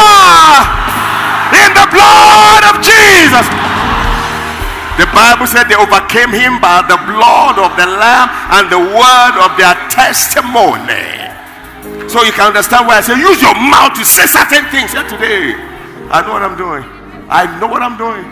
in 1.55 1.71
the 1.73 1.87
blood 1.93 2.36
Jesus. 3.37 3.49
The 4.97 5.07
Bible 5.13 5.47
said 5.47 5.65
they 5.69 5.77
overcame 5.77 6.33
him 6.33 6.61
by 6.61 6.81
the 6.89 6.97
blood 7.05 7.61
of 7.61 7.77
the 7.77 7.85
Lamb 7.85 8.29
and 8.57 8.73
the 8.73 8.81
word 8.81 9.35
of 9.45 9.53
their 9.61 9.77
testimony. 9.93 11.29
So 12.09 12.25
you 12.25 12.33
can 12.33 12.49
understand 12.49 12.87
why 12.87 12.99
I 12.99 13.01
say 13.03 13.19
use 13.19 13.43
your 13.43 13.55
mouth 13.55 13.93
to 13.99 14.05
say 14.05 14.25
certain 14.25 14.65
things. 14.71 14.95
Yeah, 14.95 15.07
today, 15.07 15.53
I 16.09 16.25
know 16.25 16.33
what 16.33 16.43
I'm 16.43 16.57
doing. 16.57 16.85
I 17.29 17.61
know 17.61 17.67
what 17.67 17.83
I'm 17.83 17.99
doing. 17.99 18.25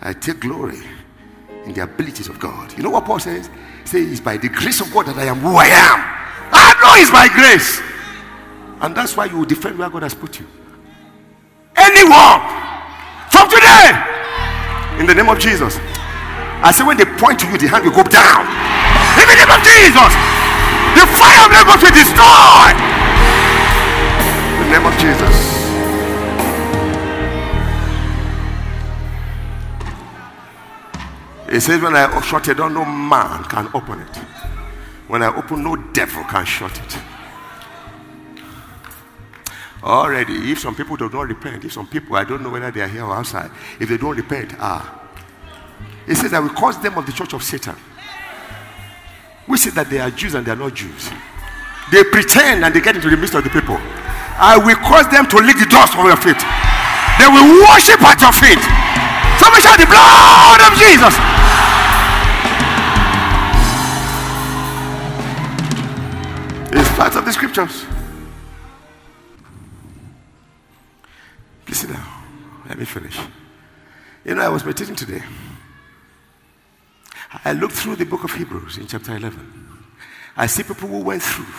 I 0.00 0.12
take 0.12 0.40
glory 0.40 0.78
in 1.64 1.72
the 1.72 1.82
abilities 1.82 2.28
of 2.28 2.38
God. 2.38 2.76
You 2.76 2.84
know 2.84 2.90
what 2.90 3.04
Paul 3.04 3.18
says? 3.18 3.48
He 3.82 3.88
says, 3.88 4.12
It's 4.12 4.20
by 4.20 4.36
the 4.36 4.48
grace 4.48 4.80
of 4.80 4.92
God 4.92 5.06
that 5.06 5.16
I 5.16 5.24
am 5.24 5.40
who 5.40 5.56
I 5.56 5.66
am. 5.66 5.98
I 6.52 6.70
know 6.78 6.94
it's 7.02 7.10
by 7.10 7.26
grace. 7.34 7.80
And 8.80 8.94
that's 8.94 9.16
why 9.16 9.24
you 9.24 9.38
will 9.38 9.44
defend 9.46 9.78
where 9.78 9.90
God 9.90 10.02
has 10.02 10.14
put 10.14 10.38
you. 10.38 10.46
Anyone 11.76 12.40
from 13.30 13.50
today, 13.50 13.90
in 14.98 15.06
the 15.06 15.14
name 15.14 15.28
of 15.28 15.38
Jesus. 15.38 15.78
I 16.62 16.72
say, 16.72 16.84
when 16.84 16.96
they 16.96 17.04
point 17.04 17.40
to 17.40 17.46
you, 17.50 17.58
the 17.58 17.68
hand 17.68 17.84
will 17.84 17.92
go 17.92 18.04
down. 18.04 18.46
In 19.20 19.26
the 19.28 19.36
name 19.36 19.52
of 19.52 19.60
Jesus, 19.60 20.12
the 20.96 21.04
fire 21.18 21.44
of 21.44 21.50
the 21.52 21.60
will 21.66 21.80
be 21.82 21.90
destroyed. 21.92 22.78
In 24.54 24.64
the 24.64 24.78
name 24.78 24.86
of 24.86 24.94
Jesus. 24.98 25.54
It 31.54 31.60
says, 31.60 31.80
When 31.80 31.94
I 31.94 32.20
shut 32.22 32.48
a 32.48 32.54
door, 32.54 32.70
no 32.70 32.84
man 32.84 33.44
can 33.44 33.68
open 33.74 34.00
it. 34.00 34.16
When 35.06 35.22
I 35.22 35.34
open, 35.36 35.62
no 35.62 35.76
devil 35.76 36.24
can 36.24 36.44
shut 36.44 36.76
it. 36.76 36.98
Already, 39.84 40.50
if 40.50 40.60
some 40.60 40.74
people 40.74 40.96
do 40.96 41.10
not 41.10 41.28
repent, 41.28 41.62
if 41.62 41.74
some 41.74 41.86
people, 41.86 42.16
I 42.16 42.24
don't 42.24 42.42
know 42.42 42.48
whether 42.48 42.70
they 42.70 42.80
are 42.80 42.88
here 42.88 43.04
or 43.04 43.14
outside, 43.14 43.50
if 43.78 43.86
they 43.86 43.98
don't 43.98 44.16
repent, 44.16 44.54
ah. 44.58 45.02
It 46.06 46.16
says 46.16 46.30
that 46.30 46.42
we 46.42 46.48
cause 46.48 46.80
them 46.80 46.96
of 46.96 47.04
the 47.04 47.12
church 47.12 47.34
of 47.34 47.42
Satan. 47.42 47.76
We 49.46 49.58
say 49.58 49.70
that 49.76 49.90
they 49.90 50.00
are 50.00 50.10
Jews 50.10 50.32
and 50.32 50.46
they 50.46 50.52
are 50.52 50.56
not 50.56 50.72
Jews. 50.72 51.10
They 51.92 52.02
pretend 52.02 52.64
and 52.64 52.74
they 52.74 52.80
get 52.80 52.96
into 52.96 53.10
the 53.10 53.16
midst 53.18 53.34
of 53.34 53.44
the 53.44 53.50
people. 53.50 53.76
I 54.40 54.56
will 54.56 54.80
cause 54.80 55.04
them 55.12 55.28
to 55.28 55.36
lick 55.44 55.60
the 55.60 55.68
dust 55.68 55.92
from 55.92 56.08
your 56.08 56.16
feet. 56.16 56.40
They 57.20 57.28
will 57.28 57.44
worship 57.68 58.00
at 58.00 58.16
your 58.24 58.32
feet. 58.32 58.64
Somebody 59.36 59.60
shout 59.60 59.76
the 59.76 59.84
blood 59.84 60.64
of 60.64 60.72
Jesus. 60.80 61.14
It's 66.72 66.88
part 66.96 67.16
of 67.16 67.24
the 67.28 67.32
scriptures. 67.32 67.84
Sit 71.74 71.90
down. 71.90 72.06
Let 72.68 72.78
me 72.78 72.84
finish. 72.84 73.18
You 74.24 74.36
know, 74.36 74.42
I 74.42 74.48
was 74.48 74.64
meditating 74.64 74.94
today. 74.94 75.24
I 77.44 77.52
looked 77.52 77.74
through 77.74 77.96
the 77.96 78.04
book 78.06 78.22
of 78.22 78.32
Hebrews 78.32 78.78
in 78.78 78.86
chapter 78.86 79.16
11. 79.16 79.84
I 80.36 80.46
see 80.46 80.62
people 80.62 80.88
who 80.88 81.00
went 81.00 81.20
through. 81.20 81.52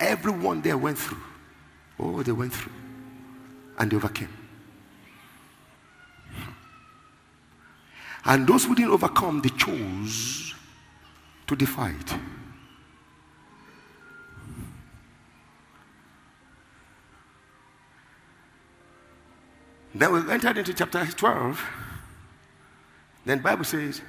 Everyone 0.00 0.60
there 0.60 0.76
went 0.76 0.98
through. 0.98 1.22
Oh, 2.00 2.20
they 2.24 2.32
went 2.32 2.52
through. 2.52 2.72
And 3.78 3.88
they 3.92 3.96
overcame. 3.96 4.28
And 8.24 8.44
those 8.44 8.64
who 8.64 8.74
didn't 8.74 8.90
overcome, 8.90 9.40
they 9.40 9.50
chose 9.50 10.52
to 11.46 11.54
defy 11.54 11.90
it. 11.90 12.14
Then 19.98 20.12
we 20.12 20.32
entered 20.32 20.56
into 20.56 20.72
chapter 20.72 21.04
12. 21.04 21.60
Then 23.26 23.40
Bible 23.40 23.64
says, 23.64 24.00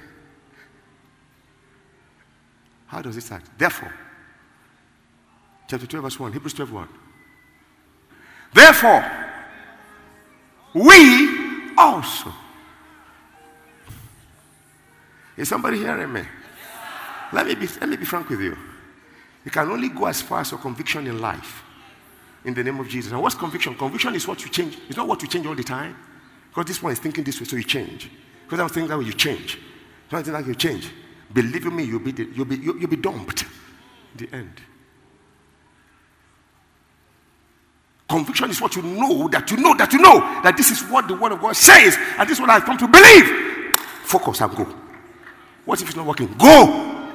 how 2.86 3.02
does 3.02 3.16
it 3.16 3.22
start? 3.22 3.42
Therefore, 3.58 3.92
chapter 5.68 5.88
12, 5.88 6.02
verse 6.04 6.20
1, 6.20 6.32
Hebrews 6.32 6.54
12, 6.54 6.72
1. 6.72 6.88
Therefore, 8.54 9.04
we 10.74 11.74
also. 11.76 12.32
Is 15.36 15.48
somebody 15.48 15.78
hearing 15.78 16.12
me? 16.12 16.22
Let 17.32 17.46
me, 17.48 17.56
be, 17.56 17.66
let 17.80 17.88
me 17.88 17.96
be 17.96 18.04
frank 18.04 18.28
with 18.28 18.40
you. 18.40 18.56
You 19.44 19.50
can 19.50 19.68
only 19.68 19.88
go 19.88 20.06
as 20.06 20.22
far 20.22 20.42
as 20.42 20.52
your 20.52 20.60
conviction 20.60 21.08
in 21.08 21.20
life 21.20 21.64
in 22.44 22.54
the 22.54 22.64
name 22.64 22.78
of 22.80 22.88
Jesus. 22.88 23.12
And 23.12 23.22
what's 23.22 23.34
conviction? 23.34 23.74
Conviction 23.74 24.14
is 24.14 24.26
what 24.26 24.42
you 24.42 24.50
change. 24.50 24.78
It's 24.88 24.96
not 24.96 25.06
what 25.06 25.22
you 25.22 25.28
change 25.28 25.46
all 25.46 25.54
the 25.54 25.64
time. 25.64 25.96
Because 26.48 26.66
this 26.66 26.82
one 26.82 26.92
is 26.92 26.98
thinking 26.98 27.24
this 27.24 27.38
way, 27.40 27.46
so 27.46 27.56
you 27.56 27.64
change. 27.64 28.10
Because 28.44 28.60
I'm 28.60 28.68
thinking 28.68 28.88
that 28.88 28.98
way, 28.98 29.04
you 29.04 29.12
change. 29.12 29.58
Something 30.10 30.32
like 30.32 30.46
you 30.46 30.54
change. 30.54 30.90
Believe 31.32 31.72
me, 31.72 31.84
you'll 31.84 32.00
be, 32.00 32.12
you'll 32.34 32.44
be, 32.44 32.56
you'll, 32.56 32.76
you'll 32.78 32.90
be 32.90 32.96
dumped. 32.96 33.44
The 34.16 34.28
end. 34.32 34.60
Conviction 38.08 38.50
is 38.50 38.60
what 38.60 38.74
you 38.74 38.82
know 38.82 39.28
that 39.28 39.48
you 39.52 39.56
know 39.56 39.72
that 39.76 39.92
you 39.92 40.00
know 40.00 40.18
that 40.42 40.56
this 40.56 40.72
is 40.72 40.82
what 40.90 41.06
the 41.06 41.14
word 41.14 41.30
of 41.30 41.40
God 41.40 41.54
says, 41.54 41.96
and 42.18 42.28
this 42.28 42.38
is 42.38 42.40
what 42.40 42.50
I've 42.50 42.64
come 42.64 42.76
to 42.78 42.88
believe. 42.88 43.76
Focus 44.02 44.40
and 44.40 44.56
go. 44.56 44.66
What 45.64 45.80
if 45.80 45.86
it's 45.86 45.96
not 45.96 46.06
working? 46.06 46.26
Go! 46.36 47.06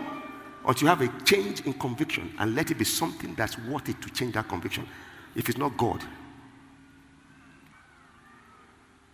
Until 0.66 0.84
you 0.84 0.88
have 0.88 1.02
a 1.02 1.24
change 1.26 1.60
in 1.66 1.74
conviction 1.74 2.34
and 2.40 2.56
let 2.56 2.72
it 2.72 2.78
be 2.78 2.86
something 2.86 3.36
that's 3.36 3.58
worth 3.60 3.90
it 3.90 4.02
to 4.02 4.10
change 4.10 4.36
that 4.36 4.48
conviction. 4.48 4.88
If 5.36 5.50
it's 5.50 5.58
not 5.58 5.76
God, 5.78 6.02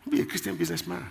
be 0.10 0.21
a 0.21 0.25
Christian 0.25 0.55
businessman. 0.55 1.05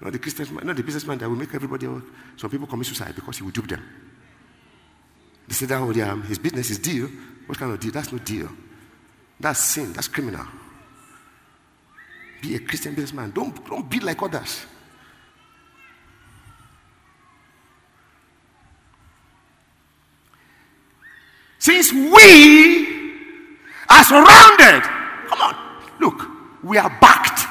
Not 0.00 0.12
the 0.12 0.18
Christian, 0.18 0.54
not 0.62 0.76
the 0.76 0.82
businessman 0.82 1.18
that 1.18 1.28
will 1.28 1.36
make 1.36 1.54
everybody. 1.54 1.86
work. 1.86 2.04
Some 2.36 2.50
people 2.50 2.66
commit 2.66 2.86
suicide 2.86 3.14
because 3.14 3.38
he 3.38 3.42
will 3.42 3.50
dupe 3.50 3.68
them. 3.68 3.82
They 5.48 5.54
say 5.54 5.66
that 5.66 5.80
oh, 5.80 5.90
yeah, 5.90 6.20
his 6.22 6.38
business 6.38 6.70
is 6.70 6.78
deal. 6.78 7.08
What 7.46 7.58
kind 7.58 7.72
of 7.72 7.80
deal? 7.80 7.92
That's 7.92 8.12
no 8.12 8.18
deal. 8.18 8.50
That's 9.40 9.60
sin. 9.60 9.92
That's 9.92 10.08
criminal. 10.08 10.44
Be 12.42 12.56
a 12.56 12.58
Christian 12.60 12.94
businessman. 12.94 13.30
Don't, 13.30 13.66
don't 13.66 13.88
be 13.88 14.00
like 14.00 14.22
others. 14.22 14.66
Since 21.58 21.92
we 21.92 22.93
are 23.94 24.04
surrounded, 24.04 24.82
come 25.28 25.40
on, 25.40 25.54
look, 26.00 26.28
we 26.62 26.78
are 26.78 26.90
backed. 27.00 27.46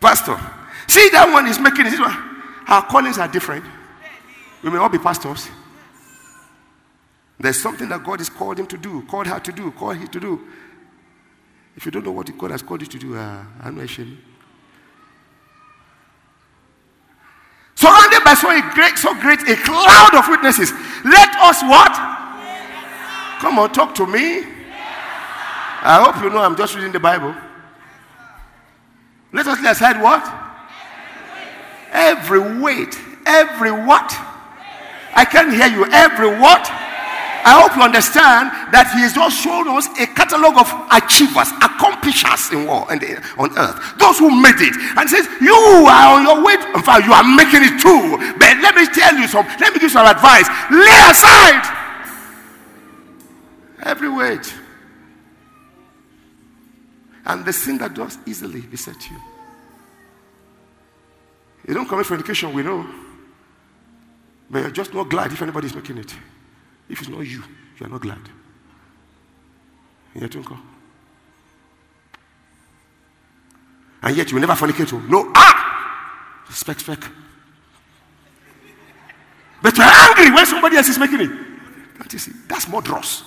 Pastor, 0.00 0.38
see 0.86 1.08
that 1.10 1.30
one 1.32 1.46
is 1.46 1.58
making 1.58 1.86
it. 1.86 1.98
Our 2.68 2.82
callings 2.86 3.18
are 3.18 3.28
different. 3.28 3.64
We 4.62 4.70
may 4.70 4.78
all 4.78 4.88
be 4.88 4.98
pastors. 4.98 5.48
There's 7.38 7.60
something 7.60 7.88
that 7.88 8.02
God 8.04 8.20
has 8.20 8.30
called 8.30 8.58
him 8.58 8.66
to 8.68 8.78
do, 8.78 9.02
called 9.02 9.26
her 9.26 9.40
to 9.40 9.52
do, 9.52 9.70
called 9.72 9.96
him 9.96 10.08
to 10.08 10.20
do. 10.20 10.40
If 11.76 11.84
you 11.84 11.90
don't 11.90 12.04
know 12.04 12.12
what 12.12 12.36
God 12.38 12.52
has 12.52 12.62
called 12.62 12.80
you 12.80 12.86
to 12.86 12.98
do, 12.98 13.16
uh, 13.16 13.44
I'm 13.62 13.76
not 13.76 13.84
ashamed. 13.84 14.18
Surrounded 17.74 18.24
by 18.24 18.34
so 18.34 18.48
great, 18.72 18.96
so 18.96 19.14
great 19.20 19.40
a 19.48 19.56
cloud 19.56 20.14
of 20.14 20.28
witnesses. 20.28 20.72
Let 21.04 21.28
us 21.36 21.62
what? 21.62 22.23
Come 23.40 23.58
on, 23.58 23.72
talk 23.72 23.94
to 23.96 24.06
me. 24.06 24.44
I 25.86 26.00
hope 26.00 26.22
you 26.24 26.30
know 26.30 26.40
I'm 26.40 26.56
just 26.56 26.74
reading 26.74 26.92
the 26.92 27.00
Bible. 27.00 27.34
Let 29.32 29.46
us 29.46 29.60
lay 29.60 29.70
aside 29.70 30.00
what? 30.00 30.24
Every 31.92 32.62
weight. 32.62 32.96
Every 33.26 33.70
what? 33.70 34.08
I 35.14 35.24
can't 35.28 35.52
hear 35.52 35.68
you. 35.68 35.84
Every 35.92 36.40
what? 36.40 36.64
I 37.44 37.60
hope 37.60 37.76
you 37.76 37.84
understand 37.84 38.48
that 38.72 38.88
he 38.96 39.04
has 39.04 39.12
just 39.12 39.36
shown 39.36 39.68
us 39.68 39.84
a 40.00 40.08
catalog 40.16 40.56
of 40.56 40.64
achievers, 40.88 41.52
accomplishers 41.60 42.48
in 42.56 42.64
war 42.64 42.88
and 42.88 43.04
on 43.36 43.52
earth. 43.60 43.76
Those 44.00 44.16
who 44.16 44.32
made 44.32 44.56
it. 44.64 44.72
And 44.96 45.04
says, 45.04 45.28
You 45.44 45.52
are 45.84 46.16
on 46.16 46.24
your 46.24 46.40
way. 46.40 46.56
In 46.72 46.80
fact, 46.80 47.04
you 47.04 47.12
are 47.12 47.26
making 47.26 47.60
it 47.60 47.76
too. 47.76 48.16
But 48.40 48.56
let 48.64 48.72
me 48.72 48.88
tell 48.88 49.12
you 49.20 49.28
some, 49.28 49.44
let 49.60 49.76
me 49.76 49.84
give 49.84 49.92
you 49.92 49.92
some 49.92 50.08
advice. 50.08 50.48
Lay 50.72 51.00
aside 51.12 51.83
Every 53.84 54.08
weight. 54.08 54.54
And 57.26 57.44
the 57.44 57.52
sin 57.52 57.78
that 57.78 57.94
does 57.94 58.18
easily 58.26 58.62
beset 58.62 59.10
you. 59.10 59.16
You 61.68 61.74
don't 61.74 61.88
commit 61.88 62.06
fornication, 62.06 62.52
we 62.52 62.62
know. 62.62 62.86
But 64.50 64.60
you're 64.60 64.70
just 64.70 64.92
not 64.92 65.08
glad 65.08 65.32
if 65.32 65.40
anybody 65.40 65.68
is 65.68 65.74
making 65.74 65.98
it. 65.98 66.14
If 66.88 67.00
it's 67.00 67.08
not 67.08 67.20
you, 67.20 67.42
you 67.78 67.86
are 67.86 67.88
not 67.88 68.00
glad. 68.00 68.20
And 70.14 70.22
yet 74.16 74.30
you 74.30 74.34
will 74.34 74.46
never 74.46 74.54
fornicate. 74.54 74.92
Oh. 74.92 74.98
No, 75.08 75.32
ah! 75.34 76.44
Spec, 76.50 76.78
spec. 76.78 77.00
But 79.62 79.76
you're 79.78 79.86
angry 79.86 80.30
when 80.30 80.44
somebody 80.44 80.76
else 80.76 80.88
is 80.88 80.98
making 80.98 81.20
it. 81.20 81.30
That 81.98 82.12
is 82.12 82.28
it. 82.28 82.34
That's 82.46 82.68
more 82.68 82.82
dross. 82.82 83.24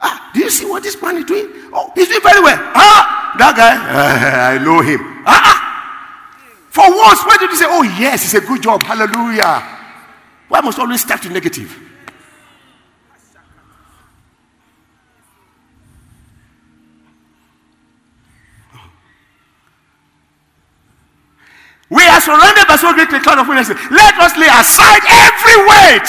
Ah, 0.00 0.30
do 0.32 0.40
you 0.40 0.41
see 0.52 0.66
what 0.66 0.82
this 0.82 1.00
man 1.00 1.16
is 1.16 1.24
doing? 1.24 1.48
Oh, 1.72 1.90
he's 1.94 2.08
doing 2.08 2.22
very 2.22 2.40
well. 2.42 2.58
Ah, 2.74 3.34
that 3.38 3.56
guy, 3.56 4.54
I 4.54 4.58
know 4.62 4.80
him. 4.80 5.00
Ah, 5.26 5.42
ah. 5.50 5.58
For 6.70 6.88
once, 6.88 7.20
why 7.24 7.36
did 7.38 7.50
you 7.50 7.56
say, 7.56 7.66
oh, 7.68 7.82
yes, 7.82 8.24
it's 8.24 8.34
a 8.34 8.46
good 8.46 8.62
job? 8.62 8.82
Hallelujah. 8.82 9.60
Why 10.48 10.60
must 10.60 10.78
always 10.78 11.00
start 11.00 11.22
to 11.22 11.30
negative? 11.30 11.78
We 21.92 22.08
are 22.08 22.20
surrounded 22.22 22.66
by 22.66 22.76
so 22.76 22.94
great 22.94 23.12
a 23.12 23.20
cloud 23.20 23.38
of 23.38 23.48
witnesses. 23.48 23.76
Let 23.90 24.16
us 24.16 24.34
lay 24.38 24.48
aside 24.48 25.02
every 25.12 25.56
weight 25.68 26.08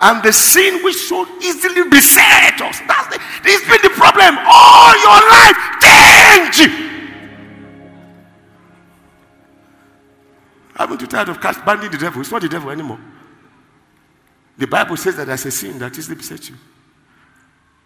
and 0.00 0.22
the 0.22 0.32
sin 0.32 0.82
which 0.82 0.96
so 0.96 1.26
easily 1.40 1.88
beset 1.88 2.60
us. 2.60 2.80
That's 2.86 3.08
the, 3.08 3.20
this 3.44 3.60
been 3.68 3.82
the 3.82 3.90
problem 3.90 4.38
all 4.46 4.94
your 4.98 5.20
life. 5.28 5.56
Change. 5.80 6.88
Haven't 10.74 11.00
you 11.02 11.06
tired 11.06 11.28
of 11.28 11.40
cast 11.40 11.64
banding 11.64 11.90
the 11.90 11.98
devil? 11.98 12.22
It's 12.22 12.30
not 12.30 12.40
the 12.40 12.48
devil 12.48 12.70
anymore. 12.70 12.98
The 14.56 14.66
Bible 14.66 14.96
says 14.96 15.16
that 15.16 15.26
there's 15.26 15.44
a 15.44 15.50
sin 15.50 15.78
that 15.78 15.96
easily 15.96 16.16
besets 16.16 16.48
you. 16.48 16.56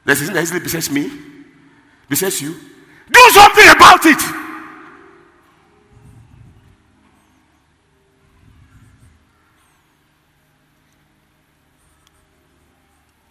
There's 0.05 0.21
a 0.21 0.27
sin 0.27 0.35
that 0.35 0.43
easily 0.43 0.61
besets 0.61 0.91
me, 0.91 1.11
besets 2.09 2.41
you. 2.41 2.55
Do 3.11 3.21
something 3.31 3.69
about 3.71 4.07
it. 4.07 4.44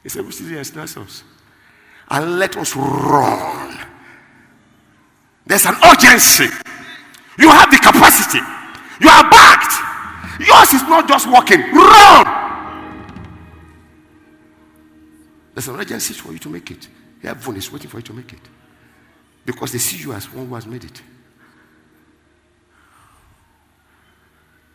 He 0.03 0.09
said, 0.09 0.25
We 0.25 0.31
see 0.31 0.57
us. 0.57 1.23
And 2.09 2.37
let 2.37 2.55
us 2.57 2.75
run. 2.75 3.77
There's 5.45 5.65
an 5.65 5.75
urgency. 5.83 6.47
You 7.39 7.49
have 7.49 7.71
the 7.71 7.77
capacity. 7.77 8.39
You 8.99 9.09
are 9.09 9.29
backed. 9.29 10.39
Yours 10.39 10.73
is 10.73 10.83
not 10.83 11.07
just 11.07 11.29
walking. 11.29 11.61
Run. 11.71 12.43
There's 15.53 15.67
an 15.67 15.75
urgency 15.79 16.13
for 16.13 16.33
you 16.33 16.39
to 16.39 16.49
make 16.49 16.69
it. 16.71 16.87
Heaven 17.21 17.55
is 17.55 17.71
waiting 17.71 17.89
for 17.89 17.97
you 17.97 18.03
to 18.03 18.13
make 18.13 18.33
it. 18.33 18.41
Because 19.45 19.71
they 19.71 19.77
see 19.77 19.97
you 19.97 20.13
as 20.13 20.31
one 20.31 20.47
who 20.47 20.55
has 20.55 20.65
made 20.65 20.83
it. 20.83 21.01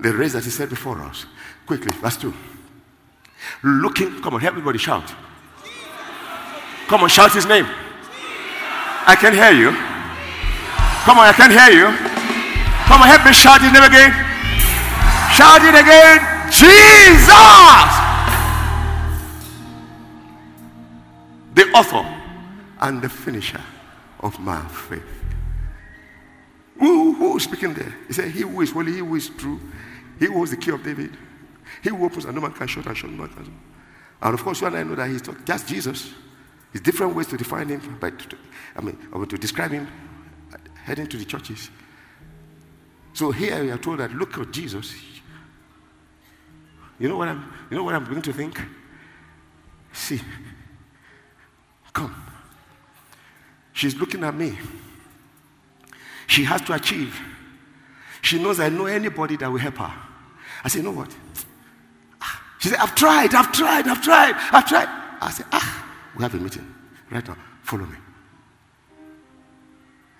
The 0.00 0.12
race 0.12 0.32
that 0.32 0.44
he 0.44 0.50
said 0.50 0.70
before 0.70 1.00
us. 1.02 1.26
Quickly, 1.66 1.90
verse 2.00 2.16
2 2.16 2.32
looking. 3.62 4.20
Come 4.22 4.34
on, 4.34 4.40
help 4.40 4.54
everybody 4.54 4.78
shout. 4.78 5.14
Come 6.88 7.02
on, 7.02 7.08
shout 7.08 7.32
his 7.32 7.46
name. 7.46 7.66
I 9.06 9.16
can 9.16 9.32
hear 9.32 9.52
you. 9.52 9.70
Come 11.04 11.18
on, 11.18 11.26
I 11.26 11.32
can 11.32 11.50
hear 11.50 11.70
you. 11.72 11.96
Come 12.86 13.02
on, 13.02 13.08
help 13.08 13.24
me 13.24 13.32
shout 13.32 13.60
his 13.60 13.72
name 13.72 13.84
again. 13.84 14.12
Shout 15.32 15.62
it 15.62 15.74
again. 15.74 16.38
Jesus! 16.50 17.28
The 21.54 21.70
author 21.74 22.04
and 22.80 23.02
the 23.02 23.08
finisher 23.08 23.60
of 24.20 24.38
my 24.40 24.60
faith. 24.68 25.04
Who, 26.78 27.12
who 27.12 27.36
is 27.36 27.44
speaking 27.44 27.74
there? 27.74 27.94
He 28.06 28.12
said, 28.12 28.30
He 28.30 28.40
who 28.40 28.60
is 28.60 28.70
holy, 28.70 28.92
he 28.92 28.98
who 28.98 29.14
is 29.16 29.28
true, 29.28 29.60
he 30.18 30.26
who 30.26 30.42
is 30.44 30.50
the 30.50 30.56
key 30.56 30.70
of 30.70 30.82
David. 30.82 31.16
He 31.82 31.90
who 31.90 32.04
opens 32.04 32.24
and 32.24 32.34
no 32.34 32.40
man 32.40 32.52
can 32.52 32.66
shut 32.66 32.86
and 32.86 32.96
shut 32.96 33.10
no 33.10 33.16
man 33.16 33.28
can. 33.28 33.58
And 34.20 34.34
of 34.34 34.42
course, 34.42 34.60
you 34.60 34.66
and 34.66 34.76
I 34.76 34.82
know 34.82 34.94
that 34.94 35.08
he's 35.08 35.22
just 35.22 35.68
Jesus. 35.68 36.12
There's 36.72 36.82
different 36.82 37.14
ways 37.14 37.26
to 37.28 37.36
define 37.36 37.68
him, 37.68 37.96
but 38.00 38.14
I 38.76 38.80
mean, 38.80 38.98
or 39.12 39.24
to 39.26 39.38
describe 39.38 39.70
him 39.70 39.88
heading 40.84 41.06
to 41.06 41.16
the 41.16 41.24
churches. 41.24 41.70
So 43.14 43.30
here 43.30 43.62
we 43.62 43.70
are 43.70 43.78
told 43.78 44.00
that 44.00 44.12
look 44.12 44.38
at 44.38 44.50
Jesus. 44.52 44.94
You 46.98 47.08
know 47.08 47.16
what 47.16 47.28
I'm 47.28 47.52
you 47.70 47.76
know 47.76 47.84
what 47.84 47.94
I'm 47.94 48.04
going 48.04 48.22
to 48.22 48.32
think? 48.32 48.60
See. 49.92 50.20
Come. 51.92 52.14
She's 53.72 53.96
looking 53.96 54.24
at 54.24 54.34
me. 54.34 54.58
She 56.26 56.44
has 56.44 56.60
to 56.62 56.74
achieve. 56.74 57.18
She 58.22 58.42
knows 58.42 58.60
I 58.60 58.68
know 58.68 58.86
anybody 58.86 59.36
that 59.36 59.50
will 59.50 59.58
help 59.58 59.78
her. 59.78 59.92
I 60.64 60.68
say, 60.68 60.80
you 60.80 60.84
know 60.84 60.90
what? 60.92 61.14
She 62.58 62.68
said, 62.68 62.78
I've 62.78 62.94
tried, 62.94 63.34
I've 63.34 63.52
tried, 63.52 63.86
I've 63.86 64.02
tried, 64.02 64.34
I've 64.52 64.66
tried. 64.66 64.88
I 65.20 65.30
said, 65.30 65.46
ah, 65.52 65.94
we 66.16 66.22
have 66.22 66.34
a 66.34 66.38
meeting 66.38 66.66
right 67.10 67.26
now. 67.26 67.36
Follow 67.62 67.86
me. 67.86 67.96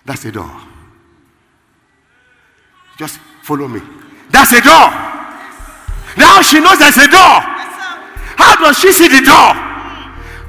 That's 0.05 0.23
the 0.23 0.31
door. 0.31 0.51
Just 2.97 3.19
follow 3.43 3.67
me. 3.67 3.81
That's 4.31 4.51
a 4.53 4.61
door. 4.61 4.89
Now 6.17 6.41
she 6.41 6.59
knows 6.59 6.79
there's 6.79 6.97
a 6.97 7.07
door. 7.07 7.39
How 8.39 8.55
does 8.55 8.79
she 8.79 8.91
see 8.91 9.07
the 9.07 9.21
door? 9.21 9.51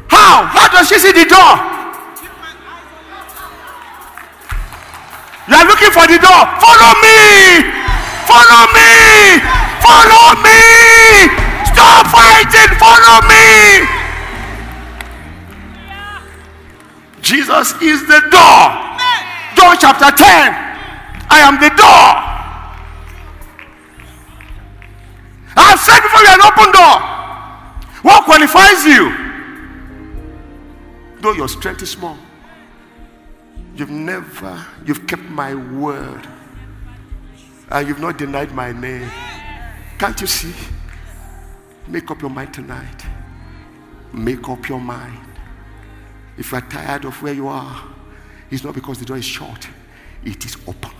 How? 0.08 0.46
How 0.46 0.68
does 0.68 0.88
she 0.88 0.98
see 0.98 1.12
the 1.12 1.26
door? 1.26 1.52
You 5.48 5.56
are 5.56 5.66
looking 5.66 5.90
for 5.90 6.06
the 6.06 6.18
door. 6.18 6.42
Follow 6.62 6.92
me. 7.02 7.18
Follow 8.30 8.62
me. 8.74 9.42
Follow 9.82 10.42
me. 10.42 11.49
Stop 11.72 12.06
fighting. 12.10 12.70
Follow 12.78 13.26
me. 13.28 14.00
Jesus 17.22 17.72
is 17.80 18.06
the 18.06 18.20
door. 18.30 18.62
John 19.54 19.76
chapter 19.78 20.10
10. 20.10 20.70
I 21.30 21.38
am 21.40 21.60
the 21.60 21.70
door. 21.70 22.30
I 25.56 25.62
have 25.70 25.80
said 25.80 26.00
before 26.00 26.22
you 26.22 26.32
an 26.32 26.42
open 26.42 26.72
door. 26.72 26.96
What 28.02 28.24
qualifies 28.24 28.84
you? 28.84 29.12
Though 31.20 31.32
your 31.32 31.48
strength 31.48 31.82
is 31.82 31.90
small, 31.90 32.16
you've 33.76 33.90
never, 33.90 34.64
you've 34.86 35.06
kept 35.06 35.22
my 35.24 35.54
word, 35.54 36.26
and 37.70 37.86
you've 37.86 38.00
not 38.00 38.16
denied 38.16 38.52
my 38.54 38.72
name. 38.72 39.10
Can't 39.98 40.18
you 40.20 40.26
see? 40.26 40.54
Make 41.90 42.08
up 42.08 42.20
your 42.22 42.30
mind 42.30 42.54
tonight. 42.54 43.04
Make 44.12 44.48
up 44.48 44.68
your 44.68 44.80
mind. 44.80 45.18
If 46.38 46.52
you 46.52 46.58
are 46.58 46.60
tired 46.60 47.04
of 47.04 47.20
where 47.20 47.34
you 47.34 47.48
are, 47.48 47.82
it's 48.48 48.62
not 48.62 48.74
because 48.74 49.00
the 49.00 49.04
door 49.04 49.16
is 49.16 49.24
shut, 49.24 49.68
it 50.24 50.44
is 50.44 50.56
open. 50.68 50.92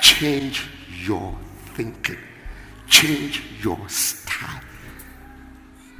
Change 0.00 0.68
your 1.04 1.36
thinking, 1.74 2.16
change 2.88 3.42
your 3.60 3.88
style. 3.88 4.60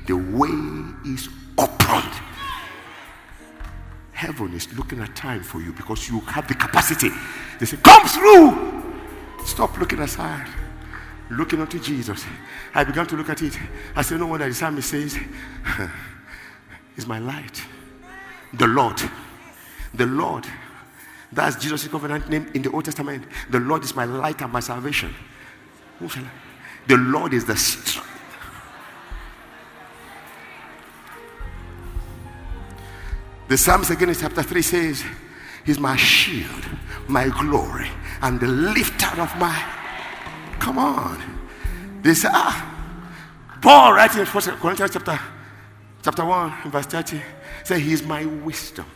The 0.06 0.14
way 0.14 1.12
is 1.12 1.28
opened. 1.58 2.14
Heaven 4.12 4.54
is 4.54 4.72
looking 4.78 5.00
at 5.00 5.16
time 5.16 5.42
for 5.42 5.60
you 5.60 5.72
because 5.72 6.08
you 6.08 6.20
have 6.20 6.46
the 6.46 6.54
capacity. 6.54 7.10
They 7.58 7.66
say, 7.66 7.78
Come 7.82 8.06
through. 8.06 8.94
Stop 9.44 9.76
looking 9.78 9.98
aside 9.98 10.46
looking 11.30 11.60
unto 11.60 11.78
Jesus. 11.78 12.24
I 12.74 12.84
began 12.84 13.06
to 13.06 13.16
look 13.16 13.28
at 13.28 13.42
it. 13.42 13.58
I 13.94 14.02
said, 14.02 14.18
No 14.20 14.26
wonder 14.26 14.48
the 14.48 14.54
psalmist 14.54 14.90
says, 14.90 15.18
is 16.96 17.06
my 17.06 17.18
light. 17.18 17.62
The 18.52 18.66
Lord. 18.66 19.00
The 19.94 20.06
Lord. 20.06 20.46
That's 21.32 21.56
Jesus' 21.56 21.86
covenant 21.88 22.28
name 22.28 22.50
in 22.54 22.62
the 22.62 22.70
Old 22.70 22.84
Testament. 22.84 23.24
The 23.50 23.60
Lord 23.60 23.84
is 23.84 23.94
my 23.94 24.04
light 24.04 24.42
and 24.42 24.52
my 24.52 24.60
salvation. 24.60 25.14
The 26.00 26.96
Lord 26.96 27.32
is 27.32 27.44
the 27.44 27.56
strength. 27.56 28.08
The 33.48 33.58
Psalms 33.58 33.90
again 33.90 34.08
in 34.08 34.14
chapter 34.14 34.42
3 34.42 34.62
says, 34.62 35.04
He's 35.64 35.78
my 35.78 35.96
shield, 35.96 36.66
my 37.08 37.28
glory, 37.28 37.90
and 38.22 38.38
the 38.40 38.46
lifter 38.46 39.20
of 39.20 39.36
my 39.38 39.79
Come 40.60 40.78
on. 40.78 41.18
They 42.02 42.14
say, 42.14 42.28
ah, 42.30 43.58
Paul 43.60 43.94
writing 43.94 44.20
in 44.20 44.26
1 44.26 44.44
Corinthians 44.58 44.92
chapter, 44.92 45.18
chapter 46.02 46.24
1, 46.24 46.70
verse 46.70 46.86
30, 46.86 47.20
say, 47.64 47.80
He 47.80 47.92
is 47.92 48.02
my 48.04 48.24
wisdom. 48.24 48.86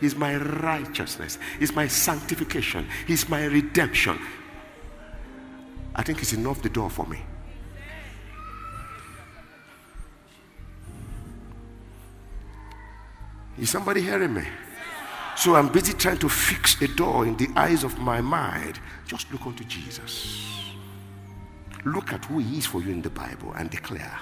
He's 0.00 0.14
my 0.14 0.36
righteousness. 0.36 1.38
He's 1.58 1.74
my 1.74 1.86
sanctification. 1.88 2.86
He's 3.06 3.28
my 3.28 3.44
redemption. 3.46 4.18
I 5.94 6.02
think 6.02 6.20
it's 6.20 6.32
enough 6.32 6.60
the 6.62 6.68
door 6.68 6.90
for 6.90 7.06
me. 7.06 7.20
Is 13.58 13.70
somebody 13.70 14.00
hearing 14.00 14.34
me? 14.34 14.42
So 15.36 15.54
I'm 15.54 15.68
busy 15.68 15.92
trying 15.92 16.18
to 16.18 16.28
fix 16.28 16.80
a 16.82 16.88
door 16.88 17.24
in 17.24 17.36
the 17.36 17.48
eyes 17.56 17.84
of 17.84 17.98
my 17.98 18.20
mind. 18.20 18.80
Just 19.06 19.32
look 19.32 19.46
unto 19.46 19.64
Jesus. 19.64 20.73
Look 21.84 22.12
at 22.12 22.24
who 22.24 22.38
he 22.38 22.58
is 22.58 22.66
for 22.66 22.80
you 22.82 22.90
in 22.90 23.02
the 23.02 23.10
Bible 23.10 23.52
and 23.56 23.70
declare. 23.70 24.18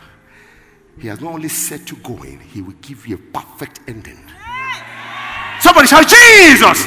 He 0.99 1.09
has 1.09 1.21
not 1.21 1.35
only 1.35 1.49
set 1.49 1.91
you 1.91 1.97
going, 1.99 2.41
he 2.41 2.61
will 2.61 2.75
give 2.83 3.07
you 3.07 3.17
a 3.17 3.39
perfect 3.39 3.81
ending. 3.89 4.19
Somebody 5.61 5.87
shout, 5.87 6.09
Jesus! 6.09 6.87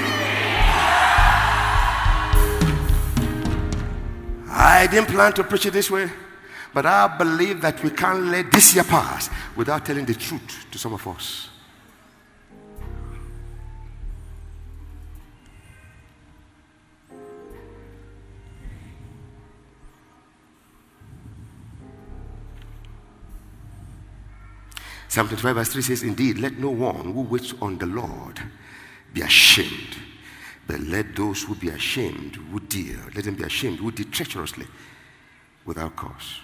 I 4.57 4.87
didn't 4.91 5.07
plan 5.07 5.33
to 5.33 5.43
preach 5.43 5.65
it 5.65 5.73
this 5.73 5.89
way, 5.89 6.09
but 6.73 6.85
I 6.85 7.17
believe 7.17 7.61
that 7.61 7.81
we 7.83 7.89
can't 7.89 8.25
let 8.25 8.51
this 8.51 8.75
year 8.75 8.83
pass 8.83 9.29
without 9.55 9.85
telling 9.85 10.05
the 10.05 10.13
truth 10.13 10.65
to 10.71 10.77
some 10.77 10.93
of 10.93 11.07
us. 11.07 11.49
Psalm 25.15 25.29
25, 25.29 25.55
verse 25.55 25.69
3 25.69 25.81
says, 25.81 26.03
Indeed, 26.03 26.39
let 26.39 26.59
no 26.59 26.71
one 26.71 27.13
who 27.13 27.21
waits 27.21 27.53
on 27.61 27.77
the 27.77 27.85
Lord 27.85 28.37
be 29.13 29.21
ashamed. 29.21 29.95
But 30.67 30.81
let 30.81 31.15
those 31.15 31.41
who 31.43 31.55
be 31.55 31.69
ashamed 31.69 32.35
who 32.35 32.59
deal, 32.59 32.99
let 33.15 33.23
them 33.23 33.35
be 33.35 33.45
ashamed 33.45 33.79
who 33.79 33.91
deal 33.93 34.07
treacherously 34.11 34.67
without 35.63 35.95
cause. 35.95 36.41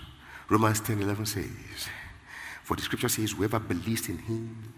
Romans 0.48 0.80
10 0.80 1.02
11 1.02 1.26
says, 1.26 1.50
For 2.64 2.78
the 2.78 2.82
scripture 2.84 3.10
says, 3.10 3.34
Whoever 3.34 3.60
believes 3.60 4.08
in 4.08 4.20
him 4.20 4.74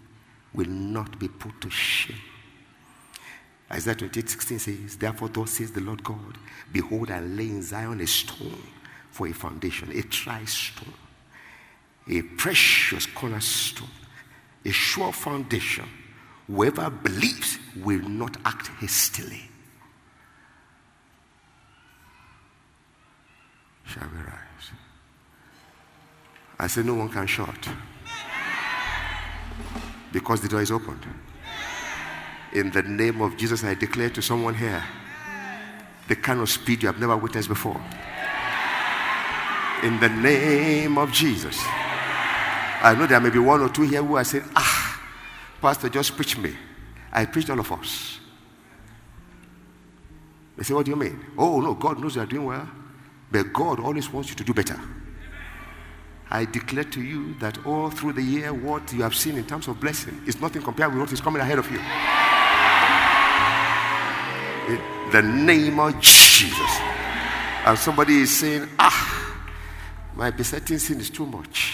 will 0.52 0.66
not 0.66 1.16
be 1.20 1.28
put 1.28 1.60
to 1.60 1.70
shame. 1.70 2.18
Isaiah 3.70 3.94
28 3.94 4.28
16 4.28 4.58
says, 4.58 4.96
Therefore, 4.96 5.28
thus 5.28 5.52
says 5.52 5.70
the 5.70 5.80
Lord 5.80 6.02
God, 6.02 6.36
Behold, 6.72 7.12
I 7.12 7.20
lay 7.20 7.46
in 7.46 7.62
Zion 7.62 8.00
a 8.00 8.08
stone 8.08 8.58
for 9.12 9.28
a 9.28 9.32
foundation, 9.32 9.92
a 9.92 10.02
tri 10.02 10.44
stone 10.46 10.94
a 12.08 12.22
precious 12.22 13.06
cornerstone, 13.06 13.88
a 14.64 14.70
sure 14.70 15.12
foundation. 15.12 15.86
Whoever 16.46 16.90
believes 16.90 17.58
will 17.82 18.06
not 18.08 18.36
act 18.44 18.68
hastily. 18.80 19.50
Shall 23.86 24.08
we 24.12 24.18
rise? 24.18 24.70
I 26.58 26.66
say 26.66 26.82
no 26.82 26.94
one 26.94 27.08
can 27.08 27.26
shut 27.26 27.68
because 30.12 30.40
the 30.40 30.48
door 30.48 30.62
is 30.62 30.70
opened. 30.70 31.04
In 32.52 32.70
the 32.70 32.82
name 32.82 33.20
of 33.20 33.36
Jesus, 33.36 33.64
I 33.64 33.74
declare 33.74 34.10
to 34.10 34.22
someone 34.22 34.54
here 34.54 34.84
the 36.06 36.16
kind 36.16 36.40
of 36.40 36.48
speed 36.48 36.82
you 36.82 36.88
have 36.88 37.00
never 37.00 37.16
witnessed 37.16 37.48
before. 37.48 37.80
In 39.82 39.98
the 40.00 40.08
name 40.08 40.98
of 40.98 41.10
Jesus. 41.10 41.60
I 42.84 42.94
know 42.94 43.06
there 43.06 43.18
may 43.18 43.30
be 43.30 43.38
one 43.38 43.62
or 43.62 43.70
two 43.70 43.82
here 43.82 44.02
who 44.02 44.16
are 44.16 44.24
saying, 44.24 44.44
ah, 44.54 45.00
Pastor, 45.58 45.88
just 45.88 46.14
preach 46.14 46.36
me. 46.36 46.54
I 47.10 47.24
preached 47.24 47.48
all 47.48 47.58
of 47.58 47.72
us. 47.72 48.20
They 50.56 50.64
say, 50.64 50.74
What 50.74 50.84
do 50.84 50.90
you 50.90 50.96
mean? 50.96 51.18
Oh, 51.38 51.62
no, 51.62 51.72
God 51.72 51.98
knows 51.98 52.16
you 52.16 52.22
are 52.22 52.26
doing 52.26 52.44
well, 52.44 52.68
but 53.30 53.52
God 53.54 53.80
always 53.80 54.12
wants 54.12 54.28
you 54.28 54.36
to 54.36 54.44
do 54.44 54.52
better. 54.52 54.78
I 56.30 56.44
declare 56.44 56.84
to 56.84 57.00
you 57.00 57.34
that 57.40 57.64
all 57.66 57.88
through 57.88 58.12
the 58.14 58.22
year, 58.22 58.52
what 58.52 58.92
you 58.92 59.02
have 59.02 59.14
seen 59.14 59.36
in 59.36 59.46
terms 59.46 59.66
of 59.66 59.80
blessing 59.80 60.20
is 60.26 60.38
nothing 60.38 60.60
compared 60.60 60.92
with 60.92 61.00
what 61.00 61.12
is 61.12 61.22
coming 61.22 61.40
ahead 61.40 61.58
of 61.58 61.70
you. 61.70 61.78
In 64.74 65.10
the 65.10 65.22
name 65.22 65.78
of 65.78 65.98
Jesus. 66.00 66.78
And 67.64 67.78
somebody 67.78 68.18
is 68.18 68.36
saying, 68.36 68.68
Ah, 68.78 69.46
my 70.14 70.30
besetting 70.30 70.78
sin 70.78 71.00
is 71.00 71.08
too 71.08 71.24
much. 71.24 71.73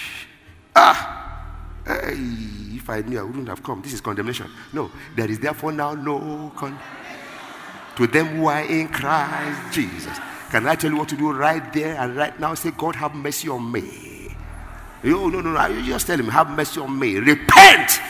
Ah, 0.82 1.82
hey, 1.86 2.16
if 2.76 2.88
I 2.88 3.02
knew, 3.02 3.18
I 3.18 3.22
wouldn't 3.22 3.48
have 3.48 3.62
come. 3.62 3.82
This 3.82 3.92
is 3.92 4.00
condemnation. 4.00 4.50
No, 4.72 4.90
there 5.14 5.30
is 5.30 5.38
therefore 5.38 5.72
now 5.72 5.92
no 5.92 6.50
con 6.56 6.78
to 7.96 8.06
them 8.06 8.28
who 8.28 8.46
are 8.46 8.62
in 8.62 8.88
Christ 8.88 9.74
Jesus. 9.74 10.16
Can 10.50 10.66
I 10.66 10.74
tell 10.74 10.90
you 10.90 10.96
what 10.96 11.08
to 11.10 11.16
do 11.16 11.32
right 11.32 11.70
there 11.72 11.96
and 11.96 12.16
right 12.16 12.38
now? 12.40 12.54
Say, 12.54 12.70
God, 12.70 12.96
have 12.96 13.14
mercy 13.14 13.48
on 13.48 13.70
me. 13.70 14.34
Oh, 15.04 15.28
no, 15.28 15.40
no, 15.40 15.52
no. 15.52 15.66
You 15.66 15.84
just 15.84 16.06
tell 16.06 16.18
him, 16.18 16.28
have 16.28 16.48
mercy 16.50 16.80
on 16.80 16.98
me. 16.98 17.16
Repent 17.16 18.00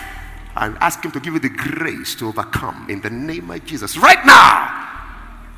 and 0.57 0.77
ask 0.79 1.05
him 1.05 1.11
to 1.11 1.21
give 1.21 1.35
you 1.35 1.41
the 1.41 1.49
grace 1.49 2.15
to 2.17 2.29
overcome 2.29 2.89
in 2.89 3.01
the 3.01 3.11
name 3.11 3.51
of 3.51 3.65
Jesus. 3.65 3.97
Right 3.97 4.25
now, 4.25 4.89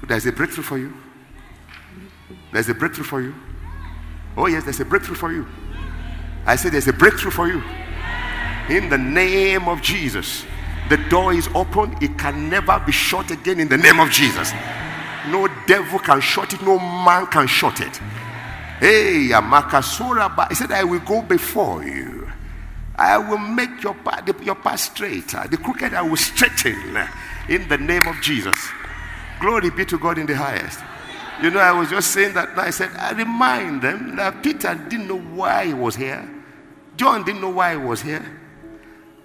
there's 0.09 0.27
a 0.27 0.33
breakthrough 0.33 0.65
for 0.65 0.79
you. 0.79 0.95
There's 2.53 2.69
a 2.69 2.75
breakthrough 2.75 3.05
for 3.05 3.21
you. 3.21 3.35
Oh, 4.37 4.47
yes, 4.47 4.65
there's 4.65 4.81
a 4.81 4.85
breakthrough 4.85 5.17
for 5.17 5.31
you. 5.31 5.47
I 6.47 6.57
say 6.57 6.71
there's 6.71 6.89
a 6.89 6.93
breakthrough 6.93 7.31
for 7.31 7.49
you. 7.49 7.63
In 8.69 8.89
the 8.89 8.99
name 8.99 9.69
of 9.69 9.83
Jesus. 9.83 10.45
The 10.89 10.97
door 11.09 11.33
is 11.33 11.49
open. 11.55 11.97
It 12.01 12.19
can 12.19 12.49
never 12.51 12.83
be 12.85 12.93
shut 12.93 13.31
again 13.31 13.61
in 13.61 13.69
the 13.69 13.79
name 13.79 14.01
of 14.01 14.11
Jesus. 14.11 14.53
No 15.29 15.49
devil 15.67 15.99
can 15.99 16.21
shut 16.21 16.53
it. 16.53 16.63
No 16.63 16.79
man 16.79 17.27
can 17.27 17.47
shut 17.47 17.81
it. 17.81 17.97
Hey, 18.79 19.29
Amakasura. 19.31 20.49
He 20.49 20.55
said, 20.55 20.73
I 20.73 20.85
will 20.85 21.01
go 21.01 21.23
before 21.23 21.85
you. 21.85 22.29
I 22.97 23.17
will 23.19 23.39
make 23.39 23.83
your 23.83 23.95
path, 23.95 24.29
your 24.43 24.55
path 24.55 24.81
straighter. 24.81 25.47
The 25.49 25.57
crooked 25.57 25.95
I 25.95 26.03
will 26.03 26.17
straighten 26.17 26.99
in 27.49 27.69
the 27.69 27.79
name 27.79 28.07
of 28.07 28.21
Jesus. 28.21 28.59
Glory 29.41 29.71
be 29.71 29.85
to 29.87 29.99
God 29.99 30.19
in 30.19 30.27
the 30.27 30.37
highest. 30.37 30.79
You 31.43 31.51
know, 31.51 31.59
I 31.59 31.73
was 31.73 31.91
just 31.91 32.13
saying 32.13 32.35
that. 32.35 32.57
I 32.57 32.71
said, 32.71 32.91
I 32.97 33.11
remind 33.13 33.83
them 33.83 34.15
that 34.15 34.45
Peter 34.45 34.77
didn't 34.77 35.09
know 35.09 35.19
why 35.19 35.67
he 35.67 35.75
was 35.75 35.97
here. 35.97 36.29
John 36.97 37.25
didn't 37.25 37.41
know 37.41 37.51
why 37.51 37.73
he 37.73 37.79
was 37.79 38.01
here. 38.01 38.25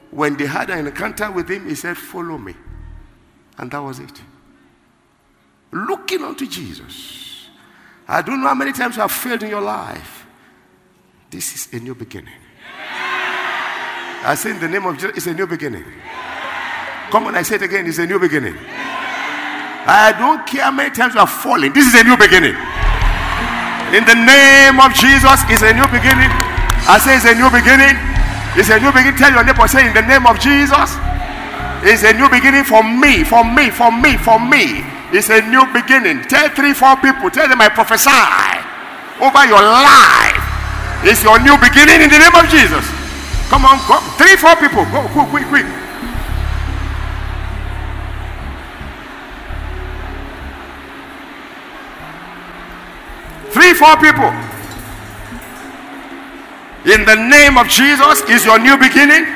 When 0.09 0.35
they 0.35 0.47
had 0.47 0.71
an 0.71 0.87
encounter 0.87 1.29
with 1.29 1.47
him, 1.47 1.69
he 1.69 1.75
said, 1.75 1.95
Follow 1.95 2.39
me. 2.39 2.55
And 3.59 3.69
that 3.69 3.79
was 3.79 3.99
it. 3.99 4.19
Looking 5.71 6.23
unto 6.23 6.47
Jesus. 6.47 7.49
I 8.07 8.23
don't 8.23 8.41
know 8.41 8.47
how 8.47 8.55
many 8.55 8.71
times 8.71 8.95
you 8.95 9.01
have 9.03 9.11
failed 9.11 9.43
in 9.43 9.49
your 9.49 9.61
life. 9.61 10.25
This 11.29 11.53
is 11.53 11.73
a 11.79 11.83
new 11.83 11.93
beginning. 11.93 12.33
I 14.23 14.33
say 14.35 14.51
in 14.51 14.59
the 14.59 14.67
name 14.67 14.85
of 14.85 14.95
Jesus, 14.95 15.17
it's 15.17 15.27
a 15.27 15.33
new 15.35 15.45
beginning. 15.45 15.85
Come 17.11 17.27
on, 17.27 17.35
I 17.35 17.43
say 17.43 17.55
it 17.55 17.61
again, 17.61 17.85
it's 17.85 17.99
a 17.99 18.07
new 18.07 18.17
beginning. 18.17 18.55
I 19.87 20.11
don't 20.19 20.43
care 20.43 20.67
how 20.67 20.75
many 20.75 20.91
times 20.91 21.15
you 21.15 21.23
are 21.23 21.31
falling. 21.31 21.71
This 21.71 21.87
is 21.87 21.95
a 21.95 22.03
new 22.03 22.19
beginning. 22.19 22.59
In 23.95 24.03
the 24.03 24.19
name 24.19 24.83
of 24.83 24.91
Jesus, 24.91 25.39
it's 25.47 25.63
a 25.63 25.71
new 25.71 25.87
beginning. 25.87 26.27
I 26.91 26.99
say 26.99 27.15
it's 27.15 27.23
a 27.23 27.31
new 27.31 27.47
beginning. 27.47 27.95
It's 28.59 28.67
a 28.67 28.83
new 28.83 28.91
beginning. 28.91 29.15
Tell 29.15 29.31
your 29.31 29.47
neighbor, 29.47 29.63
say 29.63 29.87
in 29.87 29.95
the 29.95 30.03
name 30.03 30.27
of 30.27 30.43
Jesus, 30.43 30.99
it's 31.87 32.03
a 32.03 32.11
new 32.11 32.27
beginning 32.27 32.67
for 32.67 32.83
me, 32.83 33.23
for 33.23 33.47
me, 33.47 33.71
for 33.71 33.87
me, 33.87 34.19
for 34.19 34.43
me. 34.43 34.83
It's 35.15 35.31
a 35.31 35.39
new 35.47 35.63
beginning. 35.71 36.27
Tell 36.27 36.51
three, 36.51 36.75
four 36.75 36.99
people. 36.99 37.31
Tell 37.31 37.47
them 37.47 37.63
I 37.63 37.71
prophesy 37.71 38.11
over 39.23 39.43
your 39.47 39.63
life. 39.63 40.43
It's 41.07 41.23
your 41.23 41.39
new 41.39 41.55
beginning 41.63 42.03
in 42.03 42.11
the 42.11 42.19
name 42.19 42.35
of 42.35 42.43
Jesus. 42.51 42.83
Come 43.47 43.63
on, 43.63 43.79
go. 43.87 44.03
Three, 44.19 44.35
four 44.35 44.59
people. 44.59 44.83
Go, 44.91 45.07
quick, 45.15 45.31
quick, 45.31 45.47
quick. 45.47 45.86
Three, 53.51 53.73
four 53.73 53.95
people. 53.97 54.29
In 56.87 57.03
the 57.03 57.15
name 57.15 57.57
of 57.57 57.67
Jesus 57.67 58.23
is 58.31 58.45
your 58.47 58.59
new 58.59 58.79
beginning. 58.79 59.27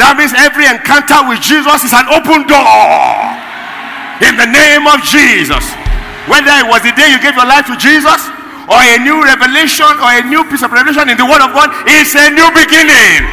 That 0.00 0.16
means 0.16 0.32
every 0.32 0.64
encounter 0.64 1.20
with 1.28 1.44
Jesus 1.44 1.84
is 1.84 1.92
an 1.92 2.08
open 2.10 2.48
door. 2.48 2.64
In 4.24 4.40
the 4.40 4.48
name 4.48 4.88
of 4.88 5.04
Jesus. 5.04 5.64
Whether 6.24 6.52
it 6.60 6.66
was 6.66 6.80
the 6.80 6.96
day 6.96 7.12
you 7.12 7.20
gave 7.20 7.36
your 7.36 7.44
life 7.44 7.68
to 7.68 7.76
Jesus, 7.76 8.20
or 8.72 8.80
a 8.80 8.96
new 9.04 9.20
revelation, 9.20 9.92
or 10.00 10.08
a 10.16 10.24
new 10.24 10.48
piece 10.48 10.64
of 10.64 10.72
revelation 10.72 11.12
in 11.12 11.20
the 11.20 11.28
Word 11.28 11.44
of 11.44 11.52
God, 11.52 11.68
it's 11.84 12.16
a 12.16 12.32
new 12.32 12.48
beginning. 12.56 13.28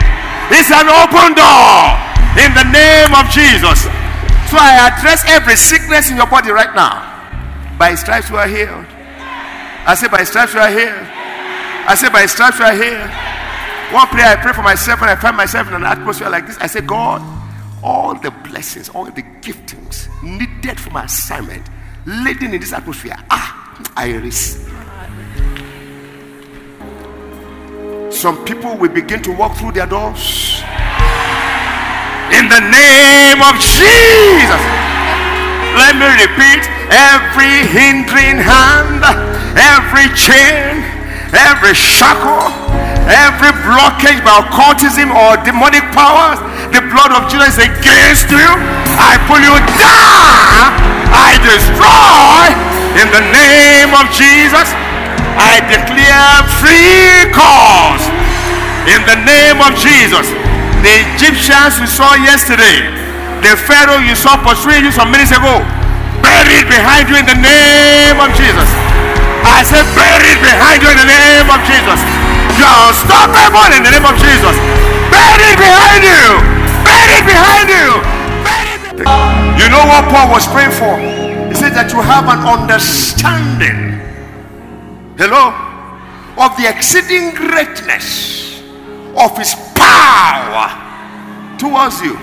It's 0.52 0.68
an 0.68 0.91
open 0.91 1.32
door. 1.39 1.95
In 2.36 2.52
the 2.52 2.68
name 2.68 3.16
of 3.16 3.32
Jesus. 3.32 3.88
So 4.52 4.58
I 4.60 4.91
address 4.91 5.24
every 5.28 5.56
sickness 5.56 6.12
in 6.12 6.18
your 6.18 6.28
body 6.28 6.52
right 6.52 6.76
now. 6.76 6.99
By 7.80 7.95
stripes 7.95 8.30
you 8.30 8.36
are 8.36 8.49
healed. 8.49 8.86
I 9.88 9.95
say, 9.95 10.10
by 10.10 10.26
stripes 10.26 10.54
you 10.54 10.60
are 10.60 10.70
healed. 10.70 11.08
I 11.88 11.95
say, 11.95 12.10
by 12.10 12.26
stripes 12.26 12.60
you 12.60 12.66
are 12.66 12.76
healed. 12.76 13.10
One 13.95 14.08
prayer 14.08 14.28
I 14.28 14.36
pray 14.36 14.52
for 14.52 14.62
myself 14.62 14.99
when 14.99 15.10
I 15.10 15.16
find 15.16 15.38
myself 15.38 15.70
in 15.70 15.74
an 15.74 15.86
atmosphere 15.86 16.30
like 16.30 16.47
this. 16.47 16.58
I 16.58 16.68
say, 16.68 16.82
God, 16.82 17.22
all 17.82 18.14
the 18.14 18.30
blessings, 18.30 18.89
all 18.89 19.06
the 19.06 19.24
giftings 19.39 20.10
needed 20.22 20.78
for 20.78 20.89
my 20.89 21.06
assignment, 21.06 21.70
leading 22.06 22.54
in 22.54 22.60
this 22.60 22.74
atmosphere. 22.74 23.16
Ah, 23.30 23.82
I 23.95 24.16
receive. 24.16 24.68
Some 28.14 28.43
people 28.43 28.76
will 28.76 28.91
begin 28.91 29.24
to 29.24 29.32
walk 29.32 29.56
through 29.56 29.72
their 29.72 29.88
doors. 29.88 30.62
In 32.32 32.47
the 32.47 32.63
name 32.71 33.43
of 33.43 33.59
Jesus. 33.59 34.63
Let 35.75 35.99
me 35.99 36.07
repeat 36.19 36.63
every 36.91 37.67
hindering 37.67 38.39
hand, 38.39 39.03
every 39.59 40.07
chain, 40.15 40.84
every 41.36 41.75
shackle, 41.75 42.51
every 43.07 43.51
blockage 43.67 44.23
by 44.23 44.47
occultism 44.47 45.11
or 45.11 45.36
demonic 45.43 45.84
powers, 45.91 46.39
the 46.71 46.79
blood 46.91 47.11
of 47.11 47.27
Jesus 47.27 47.59
against 47.59 48.32
you. 48.32 48.47
I 48.95 49.19
pull 49.27 49.39
you 49.39 49.55
down. 49.79 50.71
I 51.11 51.36
destroy 51.43 52.47
in 52.95 53.07
the 53.11 53.23
name 53.32 53.91
of 53.91 54.07
Jesus. 54.15 54.71
I 55.36 55.59
declare 55.67 56.47
free 56.59 57.27
cause 57.36 58.03
in 58.88 59.03
the 59.07 59.19
name 59.23 59.59
of 59.59 59.75
Jesus. 59.75 60.41
The 60.82 60.93
Egyptians 61.13 61.77
you 61.77 61.86
saw 61.86 62.17
yesterday, 62.17 62.89
the 63.45 63.53
Pharaoh 63.53 64.01
you 64.01 64.17
saw 64.17 64.38
pursuing 64.41 64.82
you 64.82 64.89
some 64.89 65.13
minutes 65.13 65.29
ago, 65.29 65.61
buried 66.25 66.65
behind 66.65 67.05
you 67.05 67.21
in 67.21 67.25
the 67.29 67.38
name 67.38 68.17
of 68.17 68.34
Jesus. 68.34 68.65
I 69.45 69.61
said, 69.61 69.86
buried 69.93 70.41
behind 70.41 70.82
you 70.82 70.89
in 70.89 70.97
the 70.97 71.09
name 71.09 71.49
of 71.49 71.61
Jesus. 71.69 71.99
You're 72.57 72.82
unstoppable 72.89 73.69
in 73.77 73.86
the 73.86 73.93
name 73.93 74.05
of 74.09 74.17
Jesus. 74.17 74.55
Buried 75.13 75.57
behind 75.61 76.01
you, 76.01 76.25
buried 76.82 77.25
behind 77.29 77.67
you. 77.69 77.88
Buried 78.41 79.05
behind 79.05 79.41
you 79.61 79.69
know 79.69 79.86
what 79.86 80.09
Paul 80.09 80.34
was 80.34 80.47
praying 80.47 80.73
for? 80.73 80.97
He 81.49 81.53
said 81.53 81.77
that 81.77 81.93
you 81.93 82.01
have 82.01 82.25
an 82.25 82.41
understanding 82.41 84.01
hello 85.17 85.53
of 86.41 86.57
the 86.57 86.65
exceeding 86.65 87.36
greatness 87.38 88.61
of 89.13 89.38
his 89.38 89.53
power 89.92 90.68
towards 91.60 92.02
you. 92.02 92.18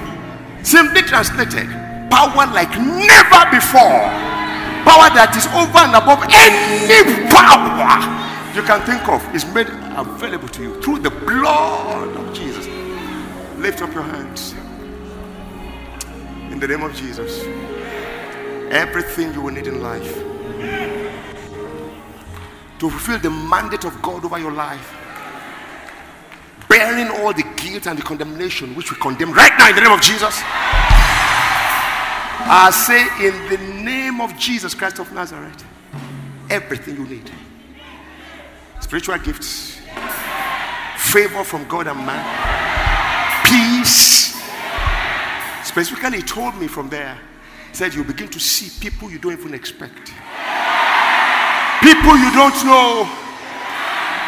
Simply 0.65 1.03
translated 1.03 1.69
power 2.11 2.47
like 2.53 2.73
never 2.81 3.43
before. 3.53 4.09
Power 4.89 5.13
that 5.13 5.37
is 5.37 5.47
over 5.53 5.85
and 5.85 5.95
above 5.95 6.25
any 6.33 7.29
power 7.29 8.01
you 8.55 8.63
can 8.63 8.81
think 8.87 9.07
of 9.09 9.23
is 9.35 9.45
made 9.53 9.69
available 9.97 10.49
to 10.49 10.63
you 10.63 10.81
through 10.81 10.99
the 11.01 11.11
blood 11.11 12.17
of 12.17 12.35
jesus. 12.35 12.67
Lift 13.59 13.83
up 13.83 13.93
your 13.93 14.03
hands. 14.03 14.55
In 16.51 16.59
the 16.59 16.67
name 16.67 16.83
of 16.83 16.95
jesus 16.95 17.45
everything 18.71 19.33
you 19.33 19.41
will 19.41 19.53
need 19.53 19.67
in 19.67 19.81
life 19.81 20.15
to 22.79 22.91
fulfill 22.91 23.19
the 23.19 23.31
mandate 23.31 23.85
of 23.85 24.01
God 24.03 24.25
over 24.25 24.39
your 24.39 24.53
life. 24.53 25.08
Bearing 26.69 27.09
all 27.21 27.33
the 27.33 27.45
guilt 27.57 27.87
and 27.87 27.99
the 27.99 28.03
condemnation 28.03 28.75
which 28.75 28.91
we 28.91 28.99
condemn 28.99 29.33
right 29.33 29.53
now 29.59 29.71
in 29.71 29.77
the 29.77 29.83
name 29.83 29.93
of 29.93 30.01
Jesus. 30.01 30.43
I 32.51 32.71
say, 32.71 33.03
in 33.27 33.49
the 33.49 33.83
name 33.83 34.21
of 34.21 34.37
Jesus 34.39 34.75
Christ 34.75 34.99
of 34.99 35.13
Nazareth, 35.13 35.65
everything 36.51 36.97
you 36.97 37.07
need 37.07 37.31
spiritual 38.81 39.19
gifts, 39.19 39.79
favor 40.97 41.45
from 41.45 41.67
God 41.69 41.89
and 41.89 41.99
man, 42.07 42.25
peace. 43.45 44.41
Specifically, 45.65 46.19
he 46.19 46.23
told 46.23 46.55
me 46.57 46.69
from 46.69 46.89
there, 46.89 47.19
he 47.71 47.77
said, 47.77 47.93
You 47.95 48.05
begin 48.05 48.29
to 48.29 48.41
see 48.41 48.71
people 48.81 49.11
you 49.11 49.19
don't 49.19 49.33
even 49.33 49.53
expect 49.53 50.13
people 51.83 52.17
you 52.19 52.31
don't 52.33 52.65
know 52.65 53.09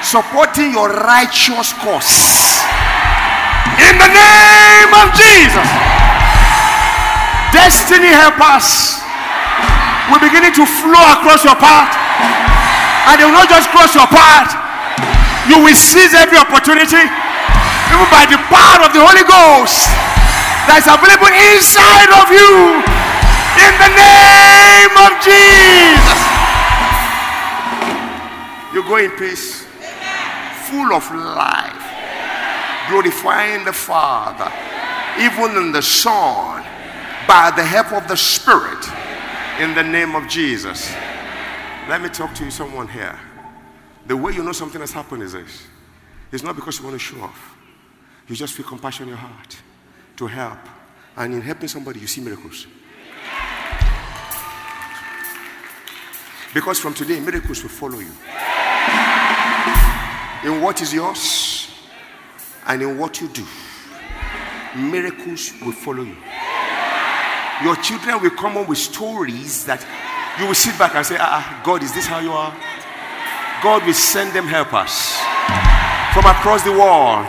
supporting 0.02 0.72
your 0.72 0.88
righteous 0.88 1.72
cause. 1.80 2.60
In 3.80 3.94
the 3.96 4.10
name 4.10 4.92
of 4.92 5.12
Jesus, 5.16 5.68
destiny 7.52 8.12
help 8.12 8.40
us. 8.40 9.00
We're 10.10 10.20
beginning 10.20 10.52
to 10.58 10.66
flow 10.66 11.04
across 11.14 11.44
your 11.46 11.54
path, 11.56 11.94
and 13.08 13.20
they 13.20 13.24
will 13.24 13.36
not 13.36 13.48
just 13.48 13.70
cross 13.70 13.94
your 13.94 14.10
path, 14.10 14.52
you 15.48 15.56
will 15.62 15.76
seize 15.76 16.12
every 16.12 16.36
opportunity, 16.36 17.04
even 17.92 18.06
by 18.10 18.26
the 18.26 18.38
power 18.50 18.84
of 18.84 18.90
the 18.92 19.02
Holy 19.02 19.24
Ghost 19.24 19.86
that 20.66 20.82
is 20.82 20.88
available 20.90 21.30
inside 21.54 22.10
of 22.20 22.26
you. 22.30 22.84
In 23.58 23.74
the 23.82 23.90
name 23.98 24.94
of 24.94 25.10
Jesus. 25.22 26.18
You 28.72 28.82
go 28.86 28.96
in 28.96 29.10
peace, 29.18 29.59
full 30.70 30.92
of 30.94 31.10
life, 31.10 31.86
glorifying 32.88 33.64
the 33.64 33.72
Father, 33.72 34.50
even 35.18 35.56
in 35.56 35.72
the 35.72 35.82
Son, 35.82 36.62
by 37.26 37.52
the 37.56 37.64
help 37.64 37.92
of 37.92 38.06
the 38.06 38.16
Spirit, 38.16 38.86
in 39.58 39.74
the 39.74 39.82
name 39.82 40.14
of 40.14 40.28
Jesus. 40.28 40.92
Let 41.88 42.00
me 42.00 42.08
talk 42.08 42.34
to 42.34 42.44
you, 42.44 42.52
someone 42.52 42.86
here. 42.86 43.18
The 44.06 44.16
way 44.16 44.32
you 44.32 44.44
know 44.44 44.52
something 44.52 44.80
has 44.80 44.92
happened 44.92 45.24
is 45.24 45.32
this 45.32 45.66
it's 46.30 46.44
not 46.44 46.54
because 46.54 46.78
you 46.78 46.84
want 46.84 46.94
to 46.94 47.04
show 47.04 47.20
off, 47.20 47.56
you 48.28 48.36
just 48.36 48.54
feel 48.54 48.66
compassion 48.66 49.04
in 49.04 49.08
your 49.10 49.18
heart 49.18 49.56
to 50.16 50.26
help. 50.26 50.58
And 51.16 51.34
in 51.34 51.40
helping 51.40 51.68
somebody, 51.68 51.98
you 51.98 52.06
see 52.06 52.20
miracles. 52.20 52.68
Because 56.54 56.78
from 56.78 56.94
today, 56.94 57.18
miracles 57.20 57.62
will 57.62 57.70
follow 57.70 57.98
you 57.98 58.12
in 60.44 60.62
what 60.62 60.80
is 60.80 60.92
yours 60.92 61.68
and 62.66 62.82
in 62.82 62.98
what 62.98 63.20
you 63.20 63.28
do. 63.28 63.44
Miracles 64.76 65.52
will 65.62 65.72
follow 65.72 66.02
you. 66.02 66.16
Your 67.62 67.76
children 67.76 68.22
will 68.22 68.30
come 68.30 68.56
on 68.56 68.66
with 68.66 68.78
stories 68.78 69.66
that 69.66 69.84
you 70.38 70.46
will 70.46 70.54
sit 70.54 70.78
back 70.78 70.94
and 70.94 71.04
say, 71.04 71.16
ah, 71.18 71.60
God, 71.64 71.82
is 71.82 71.92
this 71.92 72.06
how 72.06 72.20
you 72.20 72.32
are? 72.32 72.54
God 73.62 73.84
will 73.84 73.92
send 73.92 74.32
them 74.32 74.46
helpers 74.46 75.20
from 76.16 76.24
across 76.24 76.64
the 76.64 76.72
world 76.72 77.28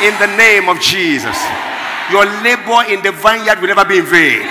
in 0.00 0.16
the 0.16 0.30
name 0.40 0.68
of 0.68 0.80
Jesus. 0.80 1.36
Your 2.10 2.24
labor 2.40 2.88
in 2.88 3.02
the 3.04 3.12
vineyard 3.12 3.60
will 3.60 3.68
never 3.68 3.84
be 3.84 3.98
in 3.98 4.06
vain. 4.06 4.42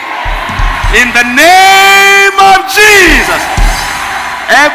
In 0.94 1.10
the 1.18 1.26
name. 1.34 2.31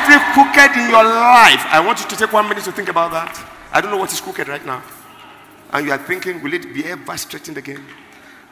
Every 0.06 0.22
crooked 0.34 0.76
in 0.78 0.88
your 0.88 1.02
life, 1.02 1.66
I 1.66 1.82
want 1.84 1.98
you 1.98 2.08
to 2.08 2.16
take 2.16 2.32
one 2.32 2.48
minute 2.48 2.62
to 2.64 2.70
think 2.70 2.88
about 2.88 3.10
that. 3.10 3.34
I 3.72 3.80
don't 3.80 3.90
know 3.90 3.96
what 3.96 4.12
is 4.12 4.20
crooked 4.20 4.46
right 4.46 4.64
now. 4.64 4.80
And 5.72 5.84
you 5.84 5.90
are 5.90 5.98
thinking, 5.98 6.40
will 6.44 6.54
it 6.54 6.72
be 6.72 6.84
ever 6.84 7.16
straightened 7.16 7.58
again? 7.58 7.84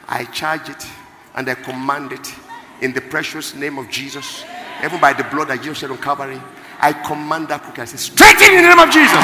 I 0.05 0.25
charge 0.25 0.67
it 0.67 0.85
and 1.33 1.47
I 1.47 1.55
command 1.55 2.11
it 2.11 2.35
in 2.81 2.91
the 2.91 2.99
precious 2.99 3.55
name 3.55 3.77
of 3.77 3.89
Jesus, 3.89 4.43
even 4.83 4.99
by 4.99 5.13
the 5.13 5.23
blood 5.23 5.47
that 5.47 5.61
Jesus 5.61 5.77
shed 5.77 5.91
on 5.91 5.97
Calvary. 5.97 6.41
I 6.81 6.91
command 6.91 7.47
that 7.47 7.63
crooked. 7.63 7.79
I 7.79 7.85
say, 7.85 7.95
straighten 7.95 8.57
in 8.57 8.63
the 8.63 8.75
name 8.75 8.79
of 8.79 8.91
Jesus. 8.91 9.23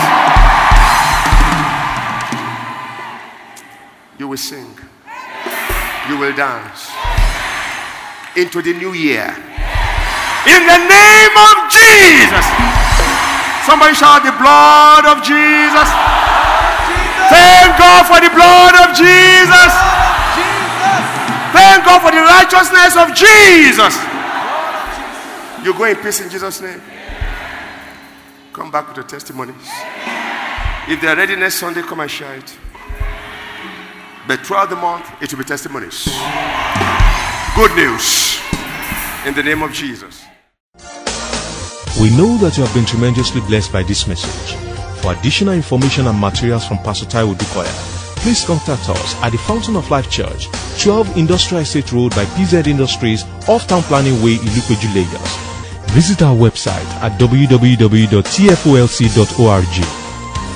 You 4.18 4.30
will 4.30 4.38
sing, 4.38 4.72
you 6.08 6.18
will 6.18 6.34
dance 6.34 6.92
into 8.38 8.62
the 8.62 8.72
new 8.72 8.94
year 8.94 9.36
in 10.50 10.62
the 10.66 10.80
name 10.90 11.36
of 11.38 11.56
Jesus. 11.70 12.46
Somebody 13.66 13.94
shout 13.94 14.26
the 14.26 14.34
blood 14.42 15.06
of 15.06 15.22
Jesus. 15.22 15.90
Thank 17.30 17.78
God 17.78 18.04
for 18.10 18.20
the 18.20 18.32
blood 18.34 18.74
of 18.82 18.98
Jesus. 18.98 19.72
Thank 21.54 21.86
God 21.86 22.02
for 22.02 22.12
the 22.12 22.24
righteousness 22.26 22.98
of 22.98 23.14
Jesus. 23.14 23.94
You 25.64 25.78
go 25.78 25.86
in 25.86 25.96
peace 25.98 26.22
in 26.22 26.30
Jesus' 26.30 26.60
name. 26.62 26.82
Come 28.52 28.72
back 28.72 28.88
with 28.88 28.98
your 28.98 29.06
testimonies. 29.06 29.70
If 30.88 31.00
they 31.00 31.08
are 31.08 31.16
ready 31.16 31.36
next 31.36 31.56
Sunday, 31.56 31.82
come 31.84 32.00
and 32.00 32.10
share 32.10 32.36
it. 32.36 32.58
But 34.28 34.40
throughout 34.46 34.70
the 34.70 34.76
month, 34.76 35.10
it 35.22 35.32
will 35.32 35.40
be 35.40 35.46
testimonies. 35.46 36.06
Good 37.56 37.76
news. 37.76 38.40
In 39.26 39.36
the 39.36 39.44
name 39.44 39.62
of 39.62 39.72
Jesus. 39.72 40.21
We 42.00 42.10
know 42.16 42.38
that 42.38 42.58
you 42.58 42.64
have 42.64 42.74
been 42.74 42.86
tremendously 42.86 43.42
blessed 43.42 43.72
by 43.72 43.84
this 43.84 44.08
message. 44.08 44.56
For 45.02 45.14
additional 45.14 45.54
information 45.54 46.08
and 46.08 46.20
materials 46.20 46.66
from 46.66 46.78
Pastor 46.80 47.06
Taiwo 47.06 47.34
Odukoya, 47.36 47.72
please 48.18 48.46
contact 48.46 48.90
us 48.90 49.16
at 49.24 49.32
the 49.32 49.38
Fountain 49.40 49.76
of 49.76 49.90
Life 49.92 50.10
Church, 50.10 50.48
12 50.82 51.18
Industrial 51.18 51.62
Estate 51.64 51.92
Road 51.92 52.12
by 52.16 52.26
PZ 52.26 52.68
Industries, 52.68 53.24
Off 53.48 53.68
Town 53.68 53.82
Planning 53.84 54.22
Way, 54.24 54.36
Ilupeju, 54.38 54.94
Lagos. 54.96 55.36
Visit 55.94 56.22
our 56.22 56.36
website 56.36 56.88
at 57.04 57.20
www.tfolc.org. 57.20 58.16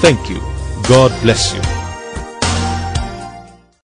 Thank 0.01 0.29
you. 0.29 0.39
God 0.87 1.11
bless 1.21 1.53
you. 1.53 1.74